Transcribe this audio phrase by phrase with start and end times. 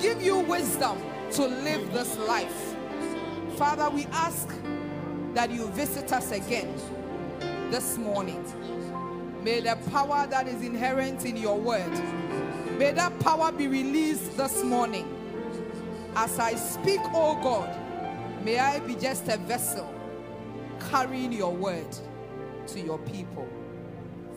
[0.00, 0.98] give you wisdom
[1.32, 2.74] to live this life.
[3.56, 4.48] Father, we ask
[5.34, 6.74] that you visit us again
[7.70, 8.44] this morning.
[9.42, 11.92] May the power that is inherent in your word,
[12.78, 15.10] may that power be released this morning.
[16.16, 19.92] As I speak, oh God, may I be just a vessel
[20.90, 21.96] carrying your word
[22.68, 23.48] to your people.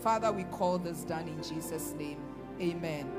[0.01, 2.19] Father, we call this done in Jesus' name.
[2.59, 3.16] Amen.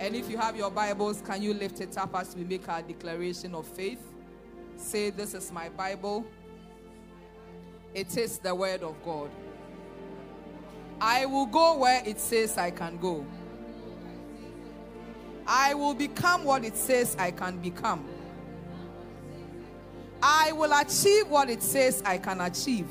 [0.00, 2.80] And if you have your Bibles, can you lift it up as we make our
[2.80, 4.00] declaration of faith?
[4.78, 6.24] Say, This is my Bible.
[7.92, 9.28] It is the Word of God.
[11.02, 13.26] I will go where it says I can go.
[15.46, 18.08] I will become what it says I can become.
[20.22, 22.88] I will achieve what it says I can achieve.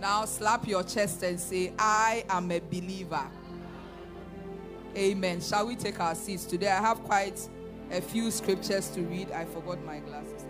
[0.00, 3.26] Now slap your chest and say, I am a believer.
[4.96, 5.40] Amen.
[5.40, 6.66] Shall we take our seats today?
[6.66, 7.48] I have quite
[7.92, 9.30] a few scriptures to read.
[9.30, 10.44] I forgot my glasses.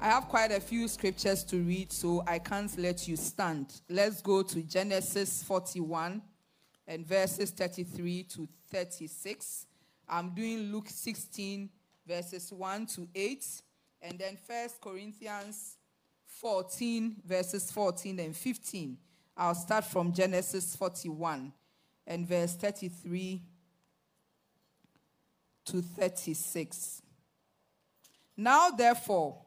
[0.00, 3.82] I have quite a few scriptures to read, so I can't let you stand.
[3.90, 6.22] Let's go to Genesis 41
[6.88, 9.66] and verses 33 to 36.
[10.08, 11.68] I'm doing Luke 16,
[12.06, 13.46] verses 1 to 8,
[14.00, 15.76] and then First Corinthians
[16.24, 18.96] 14, verses 14 and 15.
[19.36, 21.52] I'll start from Genesis 41
[22.06, 23.42] and verse 33
[25.66, 27.02] to 36.
[28.36, 29.42] Now, therefore,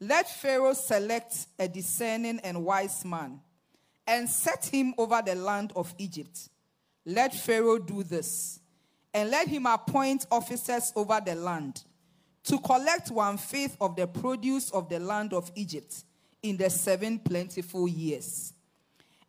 [0.00, 3.40] let Pharaoh select a discerning and wise man
[4.06, 6.48] and set him over the land of Egypt.
[7.06, 8.60] Let Pharaoh do this,
[9.12, 11.84] and let him appoint officers over the land
[12.44, 16.04] to collect one fifth of the produce of the land of Egypt
[16.42, 18.52] in the seven plentiful years.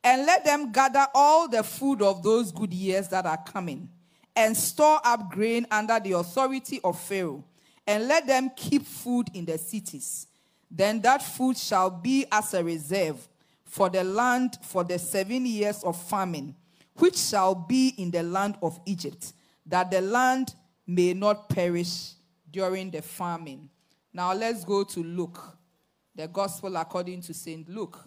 [0.06, 3.89] And let them gather all the food of those good years that are coming,
[4.36, 7.44] and store up grain under the authority of Pharaoh,
[7.88, 10.28] and let them keep food in the cities.
[10.72, 13.27] Then that food shall be as a reserve
[13.64, 16.55] for the land for the seven years of famine,
[16.98, 19.33] which shall be in the land of Egypt,
[19.66, 20.54] that the land
[20.86, 22.11] may not perish
[22.52, 23.70] during the famine.
[24.14, 25.55] Now let's go to Luke
[26.16, 27.67] the Gospel according to St.
[27.70, 27.99] Luke.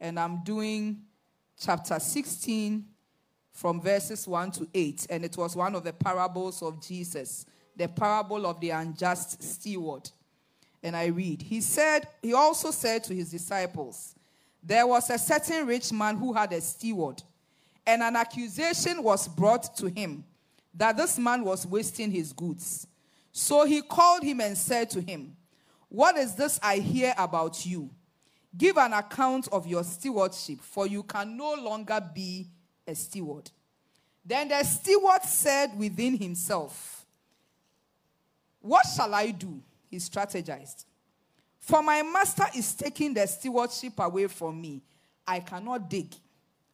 [0.00, 1.02] And I'm doing
[1.58, 2.84] chapter 16
[3.52, 5.06] from verses 1 to 8.
[5.10, 7.46] And it was one of the parables of Jesus,
[7.76, 10.10] the parable of the unjust steward.
[10.82, 14.14] And I read, He said, He also said to his disciples,
[14.62, 17.22] There was a certain rich man who had a steward,
[17.86, 20.24] and an accusation was brought to him
[20.74, 22.86] that this man was wasting his goods.
[23.32, 25.36] So he called him and said to him,
[25.88, 27.90] what is this I hear about you?
[28.56, 32.48] Give an account of your stewardship, for you can no longer be
[32.86, 33.50] a steward.
[34.24, 37.06] Then the steward said within himself,
[38.60, 39.62] What shall I do?
[39.90, 40.84] He strategized.
[41.58, 44.82] For my master is taking the stewardship away from me.
[45.26, 46.14] I cannot dig.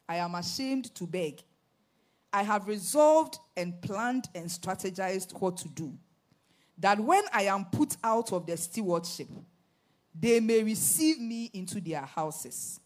[0.09, 1.43] I am ashamed to beg.
[2.33, 5.97] I have resolved and planned and strategized what to do
[6.79, 9.29] that when I am put out of the stewardship,
[10.14, 12.80] they may receive me into their houses.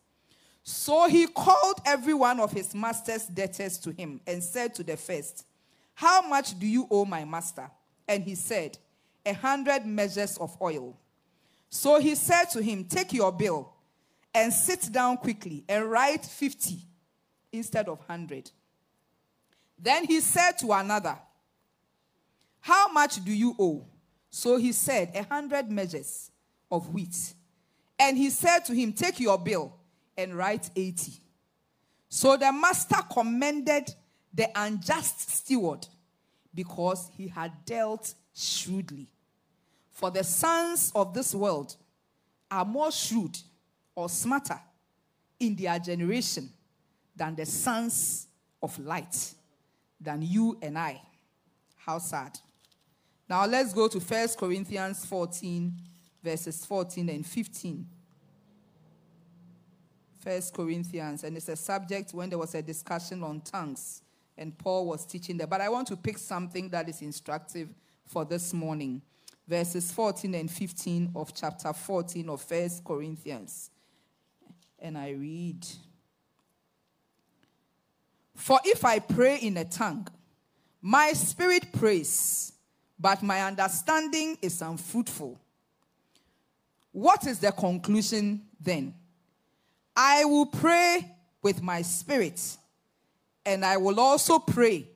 [0.62, 4.96] So he called every one of his master's debtors to him and said to the
[4.96, 5.46] first,
[5.94, 7.70] How much do you owe my master?
[8.06, 8.78] And he said,
[9.24, 10.96] A hundred measures of oil.
[11.70, 13.72] So he said to him, Take your bill
[14.34, 16.78] and sit down quickly and write 50
[17.52, 18.50] instead of 100.
[19.78, 21.18] Then he said to another,
[22.60, 23.84] how much do you owe?
[24.30, 26.30] So he said, A hundred measures
[26.70, 27.34] of wheat.
[27.98, 29.74] And he said to him, Take your bill
[30.16, 31.12] and write 80.
[32.08, 33.94] So the master commended
[34.32, 35.86] the unjust steward
[36.54, 39.08] because he had dealt shrewdly.
[39.90, 41.76] For the sons of this world
[42.50, 43.36] are more shrewd
[43.94, 44.60] or smarter
[45.40, 46.48] in their generation
[47.14, 48.28] than the sons
[48.62, 49.34] of light,
[50.00, 51.00] than you and I.
[51.76, 52.38] How sad.
[53.28, 55.74] Now let's go to 1 Corinthians 14,
[56.22, 57.86] verses 14 and 15.
[60.22, 64.02] 1 Corinthians, and it's a subject when there was a discussion on tongues,
[64.36, 65.46] and Paul was teaching there.
[65.46, 67.68] But I want to pick something that is instructive
[68.04, 69.00] for this morning.
[69.46, 73.70] Verses 14 and 15 of chapter 14 of First Corinthians.
[74.78, 75.66] And I read
[78.34, 80.06] For if I pray in a tongue,
[80.82, 82.52] my spirit prays
[82.98, 85.38] but my understanding is unfruitful.
[86.98, 88.92] What is the conclusion then?
[89.94, 92.40] I will pray with my spirit,
[93.46, 94.88] and I will also pray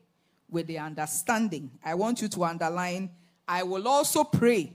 [0.50, 1.70] with the understanding.
[1.84, 3.10] I want you to underline,
[3.46, 4.72] I will also pray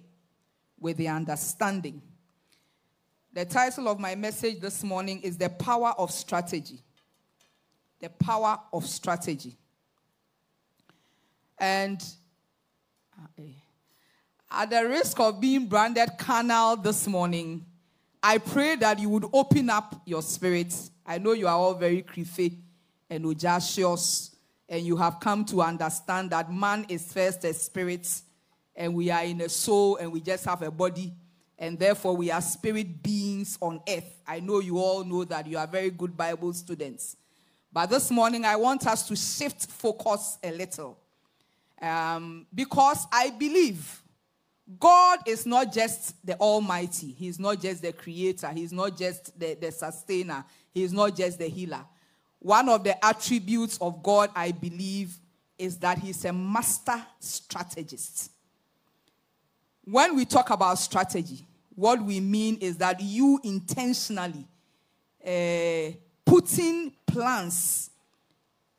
[0.79, 2.01] with the understanding.
[3.33, 6.79] The title of my message this morning is The Power of Strategy.
[7.99, 9.57] The Power of Strategy.
[11.59, 12.01] And
[13.19, 13.43] uh,
[14.49, 17.65] at the risk of being branded carnal this morning,
[18.23, 20.89] I pray that you would open up your spirits.
[21.05, 22.59] I know you are all very creepy
[23.09, 24.35] and audacious,
[24.69, 28.21] and you have come to understand that man is first a spirit,
[28.75, 31.13] and we are in a soul, and we just have a body,
[31.57, 34.21] and therefore we are spirit beings on earth.
[34.25, 37.15] I know you all know that you are very good Bible students.
[37.71, 40.97] But this morning, I want us to shift focus a little.
[41.81, 44.01] Um, because I believe
[44.79, 49.53] God is not just the Almighty, He's not just the Creator, He's not just the,
[49.53, 50.43] the Sustainer,
[50.73, 51.85] He's not just the Healer.
[52.39, 55.17] One of the attributes of God, I believe,
[55.57, 58.31] is that He's a master strategist.
[59.85, 64.45] When we talk about strategy, what we mean is that you intentionally
[65.25, 65.91] uh,
[66.25, 67.89] putting plans,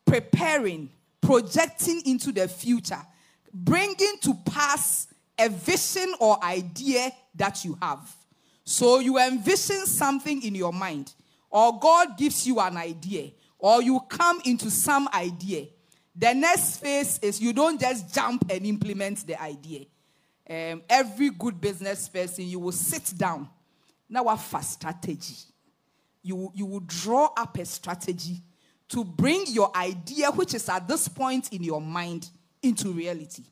[0.05, 3.01] preparing, projecting into the future,
[3.53, 5.08] bringing to pass
[5.39, 8.15] a vision or idea that you have.
[8.65, 11.13] So you envision something in your mind,
[11.51, 15.67] or God gives you an idea, or you come into some idea.
[16.15, 19.87] The next phase is you don't just jump and implement the idea.
[20.51, 23.49] Um, every good business person, you will sit down.
[24.09, 25.37] Now, what fast strategy?
[26.23, 28.43] You, you will draw up a strategy
[28.89, 32.29] to bring your idea, which is at this point in your mind,
[32.63, 33.45] into reality.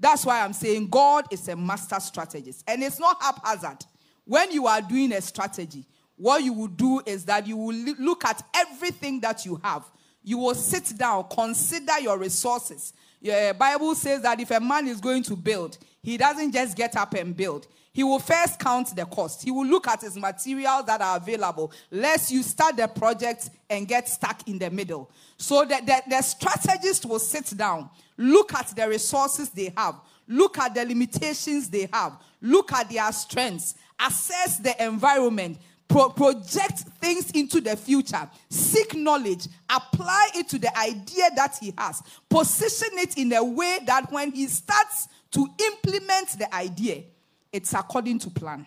[0.00, 2.64] That's why I'm saying God is a master strategist.
[2.66, 3.84] And it's not haphazard.
[4.24, 5.86] When you are doing a strategy,
[6.16, 9.84] what you will do is that you will look at everything that you have.
[10.22, 12.92] You will sit down, consider your resources.
[13.22, 16.96] The Bible says that if a man is going to build, he doesn't just get
[16.96, 17.66] up and build.
[17.92, 19.42] He will first count the cost.
[19.42, 23.88] He will look at his materials that are available, lest you start the project and
[23.88, 25.10] get stuck in the middle.
[25.36, 29.94] So that the, the strategist will sit down, look at the resources they have,
[30.26, 36.80] look at the limitations they have, look at their strengths, assess the environment, Pro- project
[37.00, 42.90] things into the future, seek knowledge, apply it to the idea that he has, position
[42.98, 47.04] it in a way that when he starts to implement the idea,
[47.50, 48.66] it's according to plan.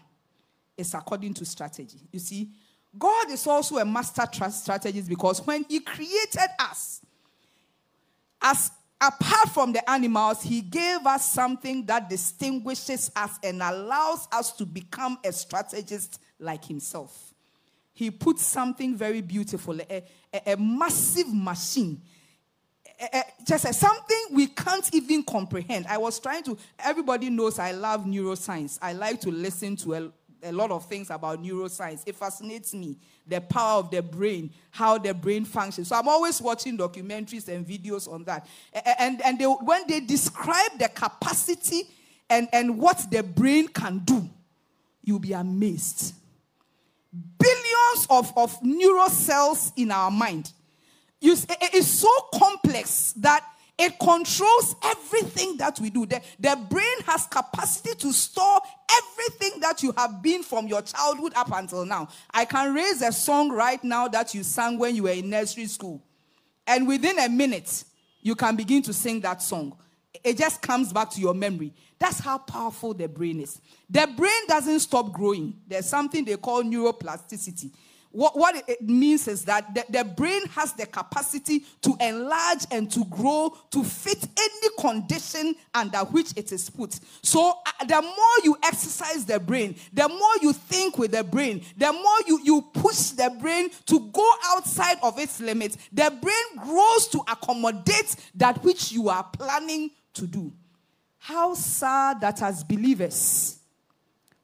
[0.75, 2.00] It's according to strategy.
[2.12, 2.50] You see,
[2.97, 7.01] God is also a master strategist because when He created us,
[8.42, 8.71] as
[9.01, 14.65] apart from the animals, He gave us something that distinguishes us and allows us to
[14.65, 17.33] become a strategist like Himself.
[17.94, 20.03] He put something very beautiful, a,
[20.33, 22.01] a, a massive machine
[23.45, 25.88] just something we can't even comprehend.
[25.88, 28.77] I was trying to, everybody knows I love neuroscience.
[28.81, 30.12] I like to listen to
[30.44, 32.04] a lot of things about neuroscience.
[32.06, 32.97] It fascinates me,
[33.31, 35.88] the power of the brain, how the brain functions.
[35.88, 38.48] So I'm always watching documentaries and videos on that.
[39.00, 41.83] And, and they, when they describe the capacity
[42.30, 44.30] and, and what the brain can do,
[45.04, 46.13] you'll be amazed.
[47.39, 50.51] Billions of, of neural cells in our mind
[51.22, 53.45] you, it's so complex that
[53.81, 56.06] it controls everything that we do.
[56.06, 58.59] The, the brain has capacity to store
[58.92, 62.07] everything that you have been from your childhood up until now.
[62.30, 65.66] I can raise a song right now that you sang when you were in nursery
[65.66, 66.00] school.
[66.68, 67.83] And within a minute,
[68.21, 69.76] you can begin to sing that song.
[70.23, 71.73] It just comes back to your memory.
[71.97, 73.59] That's how powerful the brain is.
[73.90, 75.56] The brain doesn't stop growing.
[75.68, 77.71] There's something they call neuroplasticity.
[78.11, 82.91] What, what it means is that the, the brain has the capacity to enlarge and
[82.91, 86.99] to grow to fit any condition under which it is put.
[87.21, 91.63] So, uh, the more you exercise the brain, the more you think with the brain,
[91.77, 96.65] the more you, you push the brain to go outside of its limits, the brain
[96.65, 100.51] grows to accommodate that which you are planning to do.
[101.18, 103.59] How sad that as believers,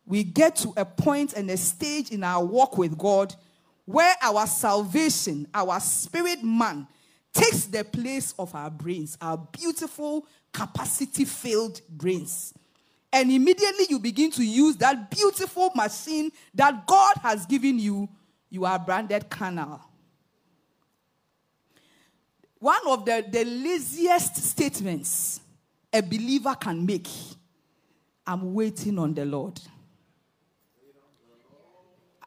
[0.06, 3.36] we get to a point and a stage in our walk with God
[3.88, 6.86] where our salvation, our spirit man,
[7.34, 12.54] takes the place of our brains, our beautiful, capacity filled brains.
[13.14, 18.10] And immediately you begin to use that beautiful machine that God has given you,
[18.50, 19.80] you are branded carnal.
[22.60, 25.40] One of the, the laziest statements
[25.94, 27.08] a believer can make
[28.26, 29.58] I'm waiting on the Lord.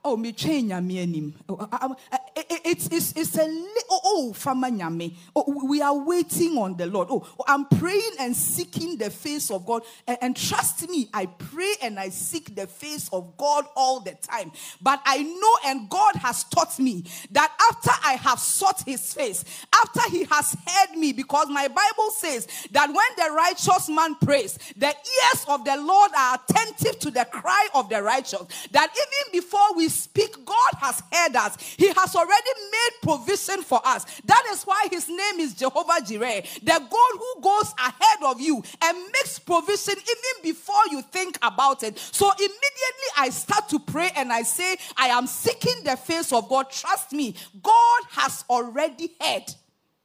[0.02, 1.35] Oh, me train nyame anim.
[1.47, 2.19] Oh, uh, uh, uh,
[2.64, 3.42] it's, it's, it's a
[3.90, 5.14] oh, oh, fama nyame.
[5.37, 7.09] Oh, we are waiting on the Lord.
[7.11, 9.83] Oh, oh, I'm praying and seeking the face of God.
[10.07, 14.12] And, and trust me, I pray and I seek the face of God all the
[14.12, 14.52] time.
[14.80, 19.45] But I know and God has taught me that after I have sought his face,
[19.75, 24.59] after he has heard me, because my Bible says that when the righteous man prays,
[24.78, 28.47] the ears of the Lord are attentive to the cry of the righteous.
[28.71, 31.56] That even before we speak, God has heard us.
[31.76, 34.06] He has already made provision for us.
[34.25, 38.62] That is why his name is Jehovah Jireh, the God who goes ahead of you
[38.82, 41.99] and makes provision even before you think about it.
[41.99, 46.49] So immediately I start to pray and I say, I am seeking the face of
[46.49, 46.70] God.
[46.70, 49.44] Trust me, God has already heard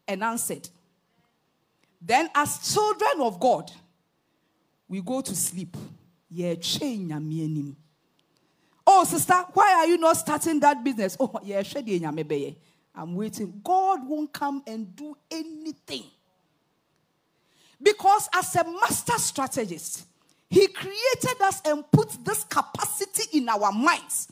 [0.08, 0.68] and answered.
[2.02, 3.72] Then, as children of God,
[4.88, 5.76] we go to sleep.
[8.88, 11.18] Oh, sister, why are you not starting that business?
[11.20, 11.64] Oh, yeah,
[12.96, 13.62] I'm waiting.
[13.64, 16.04] God won't come and do anything.
[17.82, 20.06] Because as a master strategist,
[20.50, 24.30] he created us and put this capacity in our minds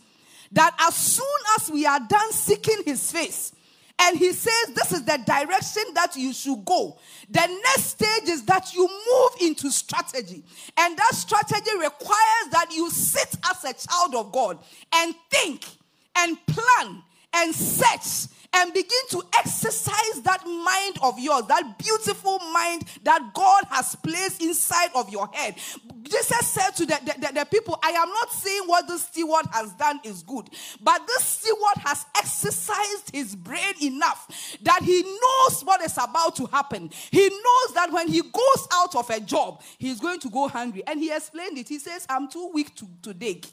[0.52, 1.26] that as soon
[1.58, 3.52] as we are done seeking his face,
[4.00, 6.98] and he says this is the direction that you should go.
[7.30, 10.44] The next stage is that you move into strategy.
[10.78, 14.60] And that strategy requires that you sit as a child of God
[14.94, 15.66] and think
[16.18, 22.84] and plan and search and begin to exercise that mind of yours, that beautiful mind
[23.04, 25.56] that God has placed inside of your head.
[26.04, 29.46] Jesus said to the, the, the, the people, I am not saying what this steward
[29.52, 30.50] has done is good,
[30.82, 36.46] but this steward has exercised his brain enough that he knows what is about to
[36.48, 36.90] happen.
[37.12, 40.84] He knows that when he goes out of a job, he's going to go hungry.
[40.86, 41.70] And he explained it.
[41.70, 43.46] He says, I'm too weak to, to dig.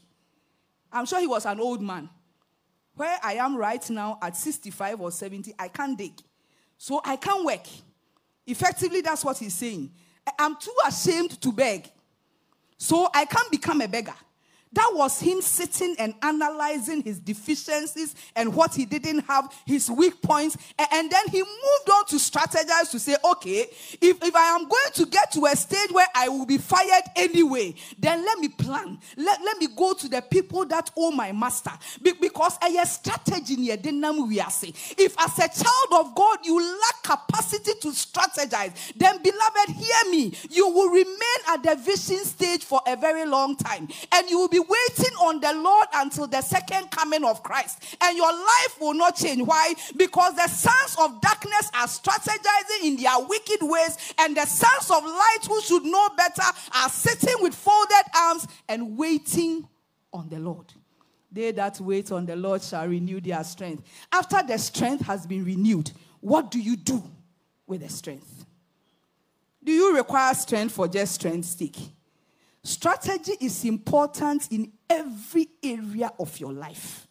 [0.92, 2.08] I'm sure he was an old man.
[3.00, 6.20] Where I am right now at 65 or 70, I can't dig.
[6.76, 7.66] So I can't work.
[8.46, 9.90] Effectively, that's what he's saying.
[10.38, 11.90] I'm too ashamed to beg.
[12.76, 14.12] So I can't become a beggar.
[14.72, 20.22] That was him sitting and analyzing his deficiencies and what he didn't have, his weak
[20.22, 20.56] points.
[20.92, 23.66] And then he moved on to strategize to say, okay,
[24.00, 27.02] if, if I am going to get to a stage where I will be fired
[27.16, 28.98] anyway, then let me plan.
[29.16, 31.72] Let, let me go to the people that owe my master.
[32.00, 33.76] Be, because a strategy near
[34.26, 34.74] we are saying.
[34.96, 40.32] If as a child of God you lack capacity to strategize, then beloved, hear me.
[40.48, 43.88] You will remain at the vision stage for a very long time.
[44.12, 47.96] And you will be waiting on the Lord until the second coming of Christ.
[48.00, 49.42] And your life will not change.
[49.42, 49.74] Why?
[49.96, 55.04] Because the sons of darkness are strategizing in their wicked ways, and the sons of
[55.04, 56.42] light who should know better
[56.74, 59.66] are sitting with folded arms and waiting
[60.12, 60.72] on the Lord.
[61.32, 63.84] They that wait on the Lord shall renew their strength.
[64.12, 67.02] After the strength has been renewed, what do you do
[67.66, 68.44] with the strength?
[69.62, 71.78] Do you require strength for just strength's sake?
[72.62, 77.06] Strategy is important in every area of your life.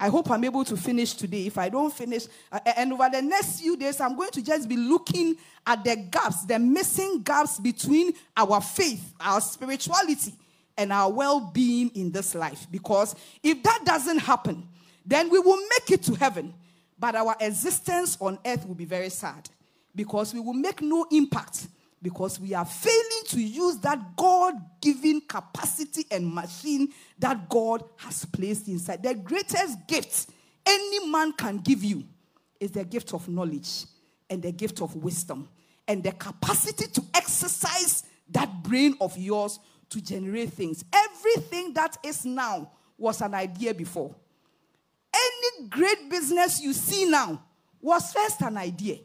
[0.00, 1.46] I hope I'm able to finish today.
[1.46, 4.68] If I don't finish, uh, and over the next few days, I'm going to just
[4.68, 5.34] be looking
[5.66, 10.34] at the gaps, the missing gaps between our faith, our spirituality,
[10.76, 12.68] and our well being in this life.
[12.70, 14.68] Because if that doesn't happen,
[15.04, 16.54] then we will make it to heaven,
[16.96, 19.50] but our existence on earth will be very sad
[19.96, 21.66] because we will make no impact
[22.00, 26.88] because we are failing to use that God given capacity and machine
[27.18, 29.02] that God has placed inside.
[29.02, 30.28] The greatest gift
[30.68, 32.04] any man can give you
[32.60, 33.84] is the gift of knowledge
[34.28, 35.48] and the gift of wisdom
[35.86, 40.84] and the capacity to exercise that brain of yours to generate things.
[40.92, 44.14] Everything that is now was an idea before.
[45.14, 47.42] Any great business you see now
[47.80, 48.98] was first an idea.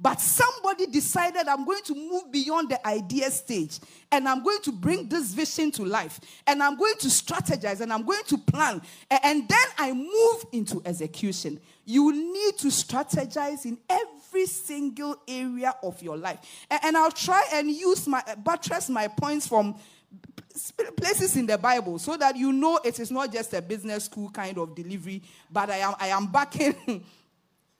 [0.00, 3.80] But somebody decided, I'm going to move beyond the idea stage
[4.12, 7.92] and I'm going to bring this vision to life and I'm going to strategize and
[7.92, 8.80] I'm going to plan.
[9.10, 11.60] And then I move into execution.
[11.84, 16.38] You need to strategize in every single area of your life.
[16.70, 19.74] And I'll try and use my buttress my points from
[20.96, 24.30] places in the Bible so that you know it is not just a business school
[24.30, 27.04] kind of delivery, but I am I am backing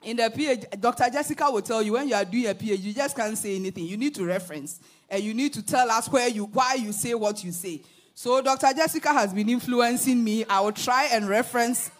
[0.03, 1.09] in the PhD, Dr.
[1.11, 3.85] Jessica will tell you when you are doing a PhD, you just can't say anything.
[3.85, 4.79] You need to reference
[5.09, 7.81] and you need to tell us where you why you say what you say.
[8.13, 8.73] So Dr.
[8.75, 10.45] Jessica has been influencing me.
[10.45, 11.91] I will try and reference.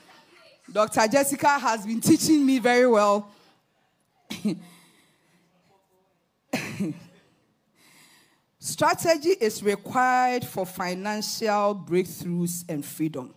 [0.72, 1.08] Dr.
[1.08, 3.32] Jessica has been teaching me very well.
[8.60, 13.34] Strategy is required for financial breakthroughs and freedom.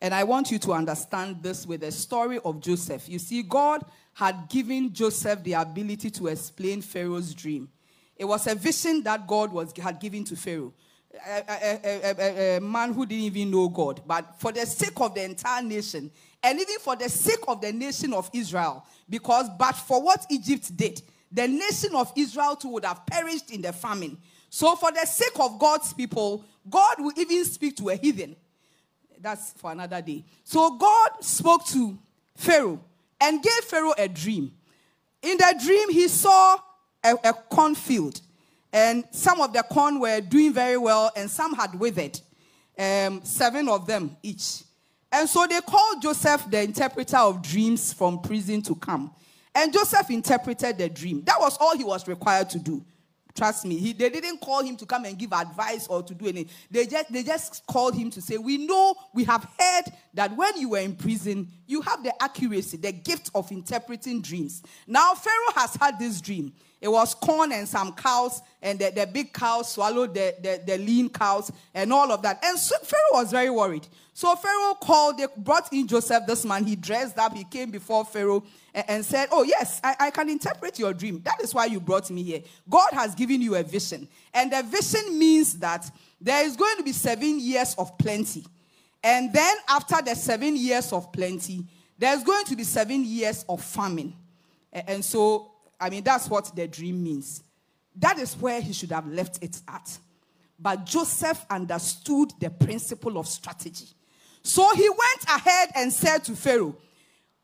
[0.00, 3.08] And I want you to understand this with the story of Joseph.
[3.08, 7.68] You see, God had given Joseph the ability to explain Pharaoh's dream.
[8.16, 10.72] It was a vision that God was, had given to Pharaoh.
[11.26, 14.02] A, a, a, a, man who didn't even know God.
[14.06, 16.10] But for the sake of the entire nation,
[16.42, 20.74] and even for the sake of the nation of Israel, because but for what Egypt
[20.76, 21.02] did,
[21.32, 24.16] the nation of Israel too would have perished in the famine.
[24.48, 28.36] So, for the sake of God's people, God will even speak to a heathen.
[29.20, 30.24] That's for another day.
[30.44, 31.98] So, God spoke to
[32.36, 32.80] Pharaoh
[33.20, 34.52] and gave Pharaoh a dream.
[35.22, 36.56] In the dream, he saw
[37.04, 38.20] a, a cornfield,
[38.72, 42.18] and some of the corn were doing very well, and some had withered.
[42.78, 44.62] Um, seven of them each.
[45.12, 49.12] And so they called Joseph, the interpreter of dreams, from prison to come.
[49.54, 51.22] And Joseph interpreted the dream.
[51.24, 52.82] That was all he was required to do.
[53.40, 56.26] Trust me, he, they didn't call him to come and give advice or to do
[56.26, 56.50] anything.
[56.70, 60.58] They just, they just called him to say, We know, we have heard that when
[60.58, 64.62] you were in prison, you have the accuracy, the gift of interpreting dreams.
[64.86, 66.52] Now, Pharaoh has had this dream.
[66.80, 70.78] It was corn and some cows, and the, the big cows swallowed the, the, the
[70.78, 72.42] lean cows and all of that.
[72.42, 73.86] And so Pharaoh was very worried.
[74.14, 76.64] So Pharaoh called, they brought in Joseph, this man.
[76.64, 78.44] He dressed up, he came before Pharaoh
[78.74, 81.20] and, and said, Oh, yes, I, I can interpret your dream.
[81.24, 82.42] That is why you brought me here.
[82.68, 84.08] God has given you a vision.
[84.32, 88.44] And the vision means that there is going to be seven years of plenty.
[89.02, 91.66] And then after the seven years of plenty,
[91.98, 94.14] there's going to be seven years of famine.
[94.72, 97.42] And so I mean, that's what the dream means.
[97.96, 99.98] That is where he should have left it at.
[100.58, 103.86] But Joseph understood the principle of strategy.
[104.42, 106.76] So he went ahead and said to Pharaoh,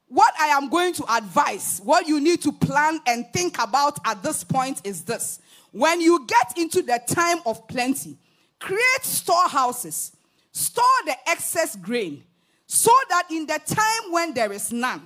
[0.09, 4.23] What I am going to advise, what you need to plan and think about at
[4.23, 5.41] this point is this.
[5.73, 8.17] When you get into the time of plenty,
[8.59, 10.13] create storehouses,
[10.53, 12.23] store the excess grain,
[12.67, 15.03] so that in the time when there is none,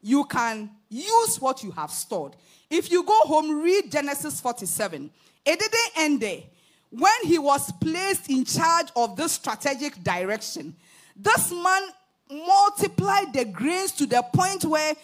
[0.00, 2.36] you can use what you have stored.
[2.70, 5.10] If you go home, read Genesis 47.
[5.44, 6.42] It didn't end there.
[6.90, 10.74] When he was placed in charge of this strategic direction,
[11.16, 11.82] this man
[12.30, 14.94] multiplied the grains to the point where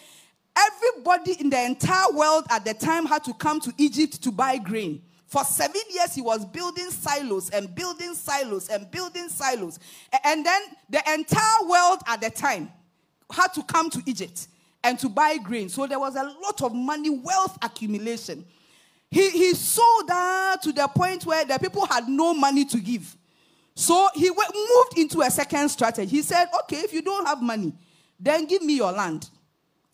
[0.55, 4.57] everybody in the entire world at the time had to come to Egypt to buy
[4.57, 5.01] grain.
[5.27, 9.79] For seven years, he was building silos and building silos and building silos.
[10.23, 12.71] And then the entire world at the time
[13.31, 14.47] had to come to Egypt
[14.85, 15.67] and to buy grain.
[15.67, 18.45] So there was a lot of money, wealth accumulation.
[19.09, 23.17] He, he sold that to the point where the people had no money to give.
[23.73, 26.17] So he went, moved into a second strategy.
[26.17, 27.73] He said, Okay, if you don't have money,
[28.19, 29.27] then give me your land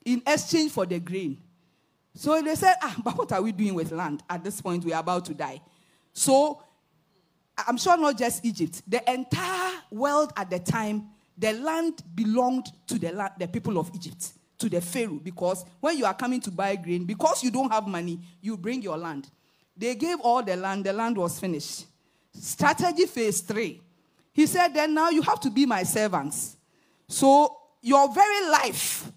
[0.04, 1.38] in exchange for the grain.
[2.14, 4.24] So they said, Ah, but what are we doing with land?
[4.30, 5.62] At this point, we are about to die.
[6.12, 6.62] So
[7.66, 13.00] I'm sure not just Egypt, the entire world at the time, the land belonged to
[13.00, 16.76] the, the people of Egypt to the Pharaoh because when you are coming to buy
[16.76, 19.30] grain, because you don't have money, you bring your land.
[19.76, 21.86] They gave all the land, the land was finished.
[22.34, 23.82] Strategy phase three.
[24.34, 26.56] He said, Then now you have to be my servants.
[27.08, 29.12] So your very life,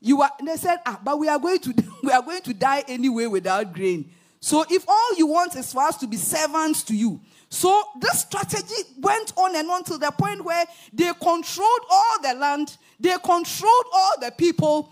[0.00, 2.84] you are they said, ah, but we are going to we are going to die
[2.88, 4.10] anyway without grain.
[4.40, 7.20] So if all you want is for us to be servants to you.
[7.52, 12.32] So this strategy went on and on to the point where they controlled all the
[12.32, 14.90] land, they controlled all the people.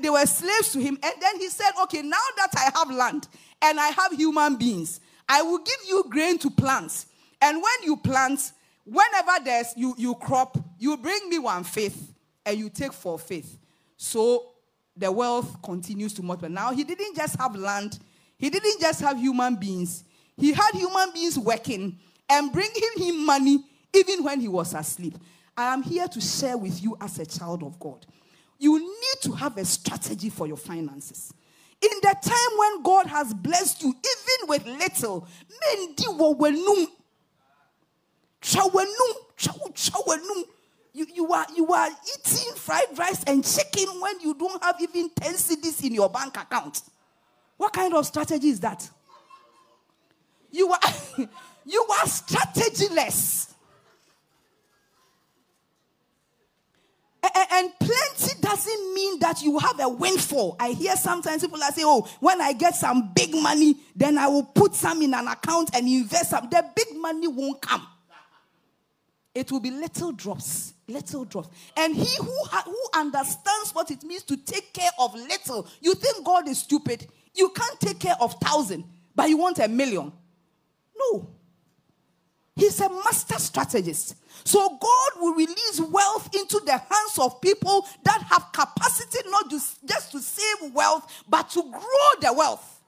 [0.00, 0.98] they were slaves to him.
[1.04, 3.28] And then he said, Okay, now that I have land
[3.62, 7.06] and I have human beings, I will give you grain to plant.
[7.40, 8.40] And when you plant,
[8.84, 12.12] whenever there's you, you crop, you bring me one fifth
[12.44, 13.56] and you take four fifth.
[13.96, 14.50] So
[14.96, 16.48] the wealth continues to multiply.
[16.48, 18.00] Now he didn't just have land,
[18.36, 20.02] he didn't just have human beings,
[20.36, 25.14] he had human beings working and bringing him money even when he was asleep.
[25.56, 28.06] I am here to share with you as a child of God.
[28.58, 31.32] You need to have a strategy for your finances.
[31.82, 35.26] In the time when God has blessed you, even with little,
[40.92, 45.08] you, you, are, you are eating fried rice and chicken when you don't have even
[45.10, 46.82] 10 cedis in your bank account.
[47.56, 48.88] What kind of strategy is that?
[50.50, 50.78] You are,
[51.64, 53.50] you are strategyless.
[57.52, 60.56] And plenty doesn't mean that you have a windfall.
[60.58, 64.28] I hear sometimes people are saying, oh, when I get some big money, then I
[64.28, 66.48] will put some in an account and invest some.
[66.48, 67.86] The big money won't come.
[69.34, 71.48] It will be little drops, little drops.
[71.76, 75.94] And he who, ha- who understands what it means to take care of little, you
[75.94, 77.06] think God is stupid.
[77.34, 78.84] You can't take care of thousand,
[79.14, 80.12] but you want a million.
[81.00, 81.28] No.
[82.56, 84.16] He's a master strategist.
[84.44, 89.86] So God will release wealth into the hands of people that have capacity not just,
[90.12, 92.79] to save wealth, but to grow the wealth.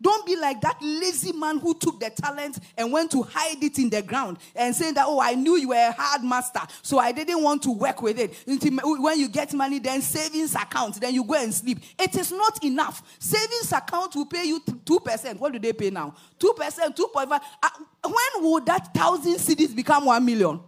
[0.00, 3.78] Don't be like that lazy man who took the talent and went to hide it
[3.78, 6.98] in the ground and saying that, oh, I knew you were a hard master, so
[6.98, 8.34] I didn't want to work with it.
[8.46, 11.80] When you get money, then savings account, then you go and sleep.
[11.98, 13.02] It is not enough.
[13.18, 15.38] Savings account will pay you 2%.
[15.40, 16.14] What do they pay now?
[16.38, 16.54] 2%,
[16.96, 17.40] 2.5.
[17.62, 17.68] Uh,
[18.04, 20.60] when will that thousand cedis become 1 million?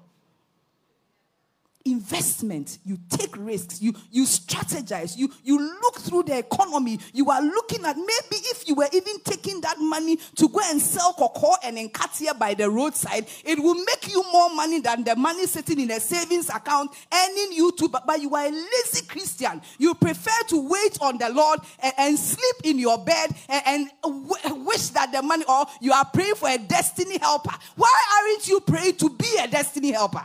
[1.85, 7.43] Investment you take risks you you strategize you you look through the economy you are
[7.43, 11.55] looking at maybe if you were even taking that money to go and sell cocoa
[11.65, 15.81] and enkatia by the roadside it will make you more money than the money sitting
[15.81, 19.61] in a savings account earning you to but, but you are a lazy christian.
[19.79, 23.91] You prefer to wait on the lord and, and sleep in your bed and, and
[24.03, 27.55] w- wish that the money or you are praying for a destiny helper.
[27.77, 30.25] Why aren't you praying to be a destiny helper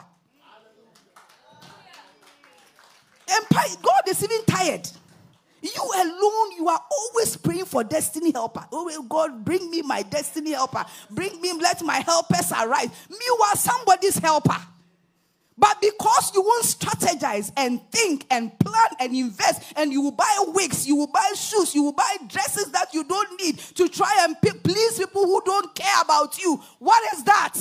[3.29, 4.87] Empire, God is even tired.
[5.61, 8.65] You alone, you are always praying for destiny helper.
[8.71, 10.85] Oh, God, bring me my destiny helper.
[11.09, 12.89] Bring me, let my helpers arise.
[13.09, 14.57] You are somebody's helper.
[15.57, 20.37] But because you won't strategize and think and plan and invest, and you will buy
[20.47, 24.13] wigs, you will buy shoes, you will buy dresses that you don't need to try
[24.27, 27.57] and please people who don't care about you, what is that?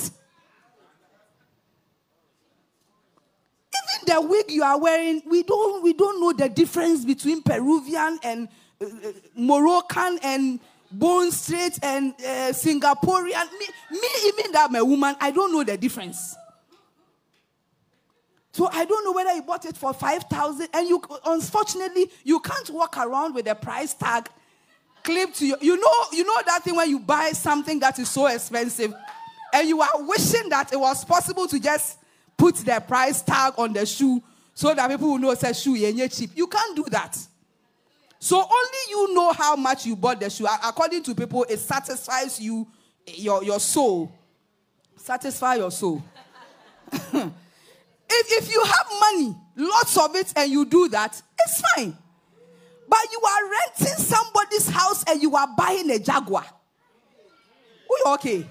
[3.77, 8.19] Even the wig you are wearing, we don't, we don't know the difference between Peruvian
[8.23, 8.47] and
[8.81, 10.59] uh, uh Moroccan and
[10.91, 13.51] Bond Street and uh, Singaporean.
[13.59, 16.35] Me, me, even that I'm a woman, I don't know the difference.
[18.51, 22.69] So I don't know whether you bought it for 5,000 and you unfortunately you can't
[22.69, 24.29] walk around with a price tag
[25.03, 25.57] clipped to you.
[25.59, 28.93] You know, you know that thing when you buy something that is so expensive
[29.53, 31.97] and you are wishing that it was possible to just
[32.37, 34.21] put the price tag on the shoe
[34.53, 35.75] so that people will know it's a shoe
[36.07, 36.31] cheap.
[36.35, 37.17] You can't do that.
[38.19, 40.47] So only you know how much you bought the shoe.
[40.47, 42.67] According to people, it satisfies you,
[43.05, 44.11] your, your soul.
[44.95, 46.01] Satisfy your soul.
[46.91, 47.31] if,
[48.09, 51.95] if you have money, lots of it, and you do that, it's fine.
[52.87, 56.45] But you are renting somebody's house and you are buying a Jaguar.
[57.89, 58.45] We okay?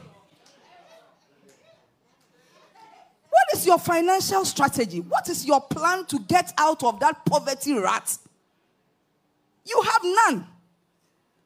[3.34, 5.00] What is your financial strategy?
[5.00, 8.16] What is your plan to get out of that poverty rat?
[9.66, 10.46] You have none.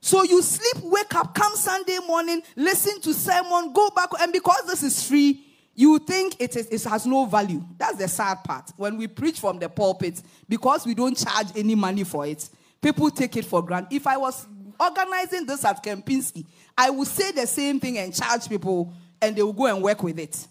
[0.02, 4.66] So you sleep, wake up, come Sunday morning, listen to sermon, go back, and because
[4.66, 5.40] this is free,
[5.74, 7.64] you think it, is, it has no value.
[7.78, 8.70] That's the sad part.
[8.76, 12.48] When we preach from the pulpit, because we don't charge any money for it,
[12.82, 13.96] people take it for granted.
[13.96, 14.46] If I was
[14.78, 16.44] organizing this at Kempinski,
[16.76, 20.02] I would say the same thing and charge people, and they will go and work
[20.02, 20.46] with it.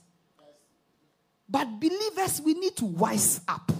[1.49, 3.71] But believers, we need to wise up.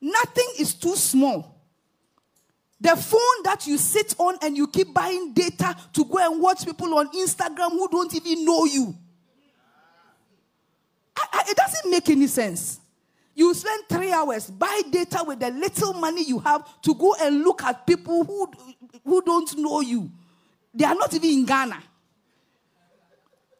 [0.00, 1.60] Nothing is too small.
[2.80, 6.64] The phone that you sit on and you keep buying data to go and watch
[6.64, 8.96] people on Instagram who don't even know you.
[11.16, 12.80] I, I, it doesn't make any sense.
[13.34, 17.44] You spend three hours, buy data with the little money you have to go and
[17.44, 18.50] look at people who,
[19.04, 20.10] who don't know you.
[20.74, 21.82] They are not even in Ghana.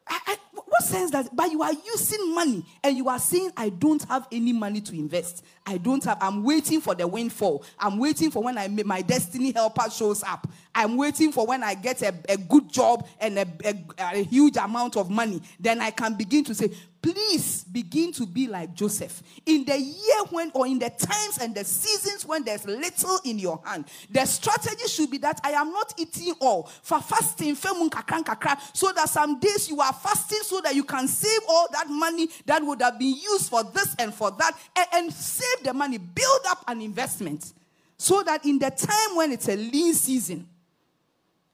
[0.09, 0.37] I,
[0.72, 1.28] what sense that?
[1.37, 4.94] But you are using money and you are saying, I don't have any money to
[4.94, 5.44] invest.
[5.64, 7.64] I don't have, I'm waiting for the windfall.
[7.79, 10.48] I'm waiting for when I my destiny helper shows up.
[10.75, 14.57] I'm waiting for when I get a, a good job and a, a, a huge
[14.57, 15.42] amount of money.
[15.61, 16.72] Then I can begin to say,
[17.03, 19.22] please begin to be like Joseph.
[19.44, 23.38] In the year when, or in the times and the seasons when there's little in
[23.40, 28.92] your hand, the strategy should be that I am not eating all for fasting, so
[28.92, 32.64] that some days you are fasting so that you can save all that money that
[32.64, 36.41] would have been used for this and for that, and, and save the money, build
[36.49, 37.53] up an investment,
[37.97, 40.49] so that in the time when it's a lean season,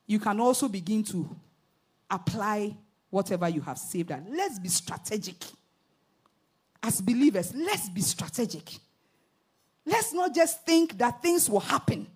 [0.06, 1.28] you can also begin to
[2.10, 2.74] apply
[3.10, 4.10] whatever you have saved.
[4.10, 5.36] And let's be strategic.
[6.82, 8.70] As believers, let's be strategic.
[9.84, 12.06] Let's not just think that things will happen.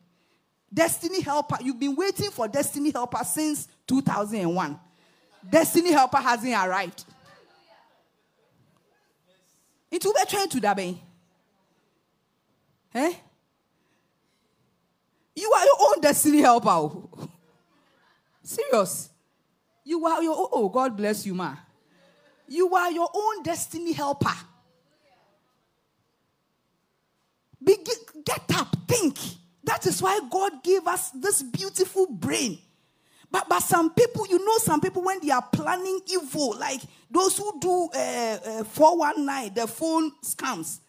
[0.73, 4.79] Destiny helper, you've been waiting for destiny helper since 2001.
[5.51, 7.05] Destiny helper hasn't arrived.
[9.91, 10.99] It will be trying to dabe.
[12.95, 13.15] Eh?
[15.35, 16.91] You are your own destiny helper.
[18.43, 19.11] Serious.
[19.85, 21.57] You are your oh, God bless you, ma.
[22.49, 24.35] You are your own destiny helper.
[28.25, 29.19] Get up, think.
[29.65, 32.59] That is why God gave us this beautiful brain.
[33.31, 37.39] But, but some people, you know, some people, when they are planning evil, like those
[37.39, 40.81] who do uh, uh, 419, the phone scams,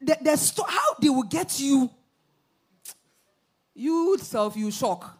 [0.00, 1.90] the, the sto- how they will get you,
[3.74, 5.16] you self, you shock.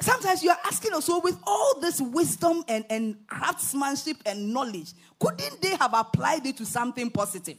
[0.00, 4.92] Sometimes you are asking us, so with all this wisdom and, and craftsmanship and knowledge,
[5.18, 7.58] couldn't they have applied it to something positive?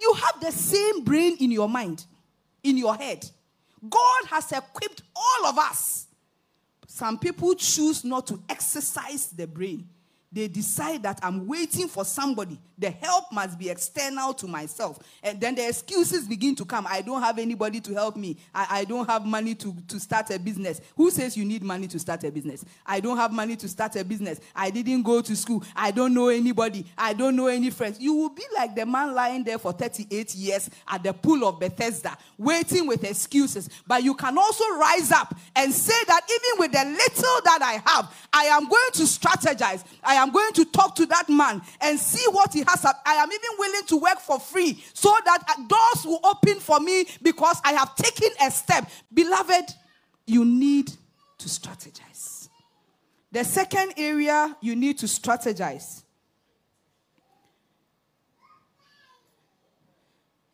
[0.00, 2.04] You have the same brain in your mind,
[2.62, 3.28] in your head.
[3.88, 6.06] God has equipped all of us.
[6.88, 9.88] Some people choose not to exercise the brain
[10.36, 12.60] they decide that I'm waiting for somebody.
[12.76, 14.98] The help must be external to myself.
[15.22, 16.86] And then the excuses begin to come.
[16.86, 18.36] I don't have anybody to help me.
[18.54, 20.82] I, I don't have money to, to start a business.
[20.94, 22.66] Who says you need money to start a business?
[22.84, 24.38] I don't have money to start a business.
[24.54, 25.64] I didn't go to school.
[25.74, 26.84] I don't know anybody.
[26.98, 27.98] I don't know any friends.
[27.98, 31.58] You will be like the man lying there for 38 years at the pool of
[31.58, 33.70] Bethesda, waiting with excuses.
[33.86, 37.90] But you can also rise up and say that even with the little that I
[37.90, 39.82] have, I am going to strategize.
[40.04, 42.84] I am am going to talk to that man and see what he has.
[42.84, 47.06] I am even willing to work for free so that doors will open for me
[47.22, 48.90] because I have taken a step.
[49.12, 49.74] Beloved,
[50.26, 50.88] you need
[51.38, 52.48] to strategize.
[53.32, 56.02] The second area you need to strategize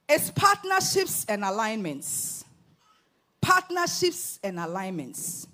[0.08, 2.44] is partnerships and alignments.
[3.40, 5.46] Partnerships and alignments.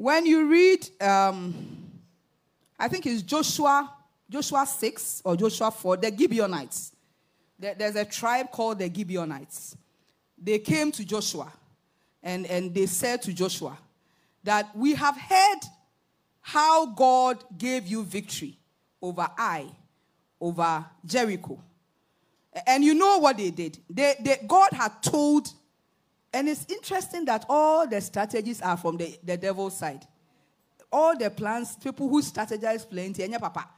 [0.00, 1.52] When you read, um,
[2.78, 3.92] I think it's Joshua,
[4.30, 6.92] Joshua 6 or Joshua 4, the Gibeonites.
[7.58, 9.76] There's a tribe called the Gibeonites.
[10.42, 11.52] They came to Joshua
[12.22, 13.76] and, and they said to Joshua
[14.42, 15.60] that we have heard
[16.40, 18.56] how God gave you victory
[19.02, 19.66] over Ai,
[20.40, 21.60] over Jericho.
[22.66, 23.76] And you know what they did?
[23.90, 25.52] They, they, God had told
[26.32, 30.06] and it's interesting that all the strategies are from the, the devil's side.
[30.92, 33.68] All the plans, people who strategize plenty, and papa.